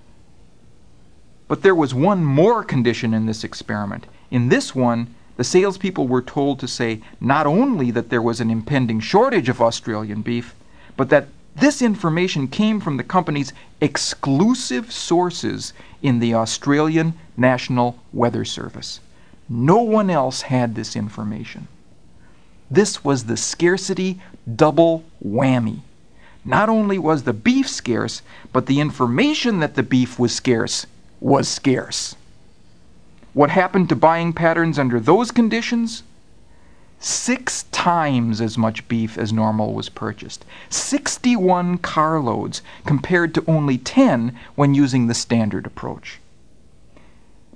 But 1.48 1.62
there 1.62 1.74
was 1.74 1.92
one 1.92 2.24
more 2.24 2.64
condition 2.64 3.12
in 3.12 3.26
this 3.26 3.44
experiment. 3.44 4.06
In 4.30 4.48
this 4.48 4.74
one, 4.74 5.14
the 5.36 5.44
salespeople 5.44 6.06
were 6.06 6.22
told 6.22 6.60
to 6.60 6.68
say 6.68 7.00
not 7.20 7.46
only 7.46 7.90
that 7.90 8.08
there 8.08 8.22
was 8.22 8.40
an 8.40 8.50
impending 8.50 9.00
shortage 9.00 9.48
of 9.48 9.60
Australian 9.60 10.22
beef, 10.22 10.54
but 10.96 11.10
that 11.10 11.28
this 11.56 11.82
information 11.82 12.48
came 12.48 12.80
from 12.80 12.96
the 12.96 13.04
company's 13.04 13.52
exclusive 13.80 14.92
sources 14.92 15.72
in 16.02 16.18
the 16.18 16.34
Australian 16.34 17.14
National 17.36 17.98
Weather 18.12 18.44
Service. 18.44 19.00
No 19.48 19.78
one 19.82 20.10
else 20.10 20.42
had 20.42 20.74
this 20.74 20.94
information. 20.94 21.66
This 22.70 23.02
was 23.02 23.24
the 23.24 23.36
scarcity 23.36 24.20
double 24.54 25.04
whammy. 25.24 25.80
Not 26.44 26.68
only 26.68 26.98
was 26.98 27.24
the 27.24 27.32
beef 27.32 27.68
scarce, 27.68 28.22
but 28.52 28.66
the 28.66 28.80
information 28.80 29.58
that 29.60 29.74
the 29.74 29.82
beef 29.82 30.18
was 30.18 30.34
scarce 30.34 30.86
was 31.20 31.48
scarce. 31.48 32.14
What 33.34 33.50
happened 33.50 33.88
to 33.90 33.96
buying 33.96 34.32
patterns 34.32 34.78
under 34.78 34.98
those 34.98 35.30
conditions? 35.30 36.02
Six 37.02 37.62
times 37.72 38.42
as 38.42 38.58
much 38.58 38.86
beef 38.86 39.16
as 39.16 39.32
normal 39.32 39.72
was 39.72 39.88
purchased. 39.88 40.44
61 40.68 41.78
carloads 41.78 42.60
compared 42.84 43.34
to 43.34 43.44
only 43.46 43.78
10 43.78 44.36
when 44.54 44.74
using 44.74 45.06
the 45.06 45.14
standard 45.14 45.64
approach. 45.64 46.20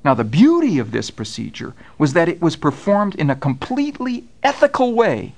Now, 0.02 0.14
the 0.14 0.24
beauty 0.24 0.78
of 0.78 0.92
this 0.92 1.10
procedure 1.10 1.74
was 1.98 2.14
that 2.14 2.28
it 2.28 2.40
was 2.40 2.56
performed 2.56 3.14
in 3.16 3.28
a 3.28 3.36
completely 3.36 4.24
ethical 4.42 4.94
way. 4.94 5.34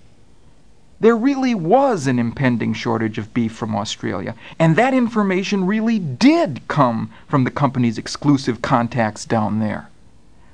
There 1.01 1.17
really 1.17 1.55
was 1.55 2.07
an 2.07 2.19
impending 2.19 2.75
shortage 2.75 3.19
of 3.19 3.35
beef 3.35 3.53
from 3.53 3.75
Australia, 3.75 4.37
and 4.59 4.77
that 4.77 4.95
information 4.95 5.67
really 5.67 5.99
did 5.99 6.67
come 6.69 7.11
from 7.27 7.43
the 7.43 7.51
company's 7.51 7.99
exclusive 7.99 8.63
contacts 8.63 9.25
down 9.25 9.59
there. 9.59 9.91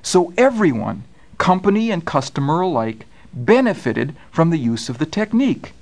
So 0.01 0.33
everyone, 0.37 1.03
company 1.37 1.91
and 1.91 2.03
customer 2.03 2.61
alike, 2.61 3.05
benefited 3.33 4.15
from 4.31 4.49
the 4.49 4.57
use 4.57 4.89
of 4.89 4.97
the 4.97 5.05
technique. 5.05 5.73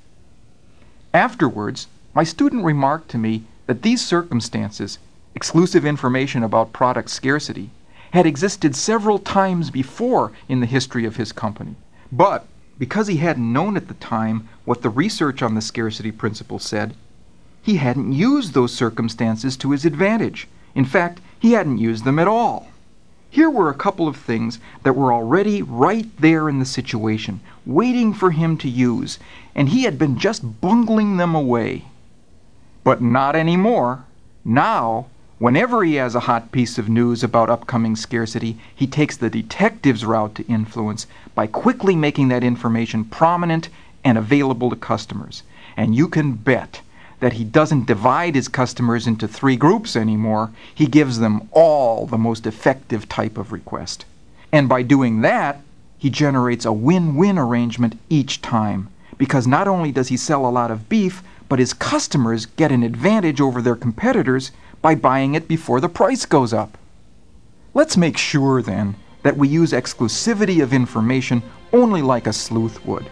Afterwards, 1.14 1.86
my 2.14 2.24
student 2.24 2.64
remarked 2.64 3.10
to 3.10 3.18
me 3.18 3.44
that 3.66 3.82
these 3.82 4.04
circumstances, 4.04 4.98
exclusive 5.34 5.84
information 5.84 6.42
about 6.42 6.72
product 6.72 7.10
scarcity, 7.10 7.70
had 8.12 8.26
existed 8.26 8.76
several 8.76 9.18
times 9.18 9.70
before 9.70 10.32
in 10.48 10.60
the 10.60 10.66
history 10.66 11.04
of 11.04 11.16
his 11.16 11.32
company. 11.32 11.74
But 12.10 12.46
because 12.78 13.06
he 13.06 13.18
hadn't 13.18 13.52
known 13.52 13.76
at 13.76 13.88
the 13.88 13.94
time 13.94 14.48
what 14.64 14.82
the 14.82 14.90
research 14.90 15.42
on 15.42 15.54
the 15.54 15.60
scarcity 15.60 16.12
principle 16.12 16.58
said, 16.58 16.94
he 17.62 17.76
hadn't 17.76 18.12
used 18.12 18.54
those 18.54 18.74
circumstances 18.74 19.56
to 19.58 19.70
his 19.70 19.84
advantage. 19.84 20.48
In 20.74 20.84
fact, 20.84 21.20
he 21.38 21.52
hadn't 21.52 21.78
used 21.78 22.04
them 22.04 22.18
at 22.18 22.28
all. 22.28 22.68
Here 23.32 23.48
were 23.48 23.70
a 23.70 23.74
couple 23.74 24.08
of 24.08 24.18
things 24.18 24.58
that 24.82 24.92
were 24.92 25.10
already 25.10 25.62
right 25.62 26.06
there 26.18 26.50
in 26.50 26.58
the 26.58 26.66
situation, 26.66 27.40
waiting 27.64 28.12
for 28.12 28.30
him 28.30 28.58
to 28.58 28.68
use, 28.68 29.18
and 29.54 29.70
he 29.70 29.84
had 29.84 29.98
been 29.98 30.18
just 30.18 30.60
bungling 30.60 31.16
them 31.16 31.34
away. 31.34 31.86
But 32.84 33.00
not 33.00 33.34
anymore. 33.34 34.04
Now, 34.44 35.06
whenever 35.38 35.82
he 35.82 35.94
has 35.94 36.14
a 36.14 36.28
hot 36.28 36.52
piece 36.52 36.76
of 36.76 36.90
news 36.90 37.24
about 37.24 37.48
upcoming 37.48 37.96
scarcity, 37.96 38.58
he 38.74 38.86
takes 38.86 39.16
the 39.16 39.30
detective's 39.30 40.04
route 40.04 40.34
to 40.34 40.46
influence 40.46 41.06
by 41.34 41.46
quickly 41.46 41.96
making 41.96 42.28
that 42.28 42.44
information 42.44 43.02
prominent 43.02 43.70
and 44.04 44.18
available 44.18 44.68
to 44.68 44.76
customers. 44.76 45.42
And 45.74 45.96
you 45.96 46.06
can 46.06 46.34
bet 46.34 46.82
that 47.22 47.34
he 47.34 47.44
doesn't 47.44 47.86
divide 47.86 48.34
his 48.34 48.48
customers 48.48 49.06
into 49.06 49.28
three 49.28 49.54
groups 49.54 49.94
anymore. 49.94 50.50
He 50.74 50.86
gives 50.86 51.20
them 51.20 51.48
all 51.52 52.04
the 52.04 52.18
most 52.18 52.48
effective 52.48 53.08
type 53.08 53.38
of 53.38 53.52
request. 53.52 54.04
And 54.50 54.68
by 54.68 54.82
doing 54.82 55.20
that, 55.20 55.60
he 55.96 56.10
generates 56.10 56.64
a 56.64 56.72
win 56.72 57.14
win 57.14 57.38
arrangement 57.38 57.96
each 58.08 58.42
time. 58.42 58.88
Because 59.18 59.46
not 59.46 59.68
only 59.68 59.92
does 59.92 60.08
he 60.08 60.16
sell 60.16 60.44
a 60.44 60.50
lot 60.50 60.72
of 60.72 60.88
beef, 60.88 61.22
but 61.48 61.60
his 61.60 61.72
customers 61.72 62.46
get 62.46 62.72
an 62.72 62.82
advantage 62.82 63.40
over 63.40 63.62
their 63.62 63.76
competitors 63.76 64.50
by 64.80 64.96
buying 64.96 65.36
it 65.36 65.46
before 65.46 65.80
the 65.80 65.88
price 65.88 66.26
goes 66.26 66.52
up. 66.52 66.76
Let's 67.72 67.96
make 67.96 68.18
sure 68.18 68.62
then 68.62 68.96
that 69.22 69.36
we 69.36 69.46
use 69.46 69.70
exclusivity 69.70 70.60
of 70.60 70.72
information 70.72 71.40
only 71.72 72.02
like 72.02 72.26
a 72.26 72.32
sleuth 72.32 72.84
would. 72.84 73.06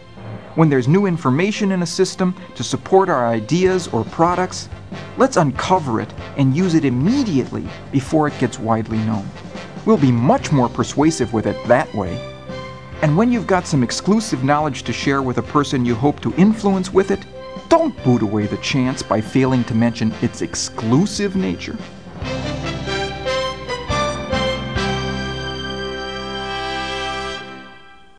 When 0.57 0.69
there's 0.69 0.89
new 0.89 1.07
information 1.07 1.71
in 1.71 1.83
a 1.83 1.87
system 1.87 2.35
to 2.57 2.65
support 2.65 3.09
our 3.09 3.29
ideas 3.29 3.87
or 3.89 4.05
products, 4.05 4.69
let's 5.17 5.37
uncover 5.37 6.01
it 6.01 6.13
and 6.37 6.57
use 6.57 6.75
it 6.75 6.85
immediately 6.85 7.65
before 7.93 8.27
it 8.27 8.37
gets 8.41 8.59
widely 8.59 8.99
known. 8.99 9.29
We'll 9.87 9.97
be 9.97 10.11
much 10.11 10.51
more 10.51 10.69
persuasive 10.69 11.33
with 11.33 11.47
it 11.47 11.57
that 11.69 11.93
way. 11.95 12.19
And 13.03 13.17
when 13.17 13.31
you've 13.31 13.47
got 13.47 13.65
some 13.65 13.85
exclusive 13.85 14.43
knowledge 14.43 14.83
to 14.83 14.93
share 14.93 15.23
with 15.23 15.39
a 15.39 15.43
person 15.43 15.85
you 15.85 15.95
hope 15.95 16.19
to 16.21 16.35
influence 16.35 16.93
with 16.93 17.13
it, 17.13 17.25
don't 17.69 17.97
boot 18.03 18.23
away 18.23 18.47
the 18.47 18.57
chance 18.57 19.05
by 19.05 19.21
failing 19.21 19.63
to 19.65 19.75
mention 19.75 20.13
its 20.21 20.43
exclusive 20.43 21.37
nature. 21.37 21.79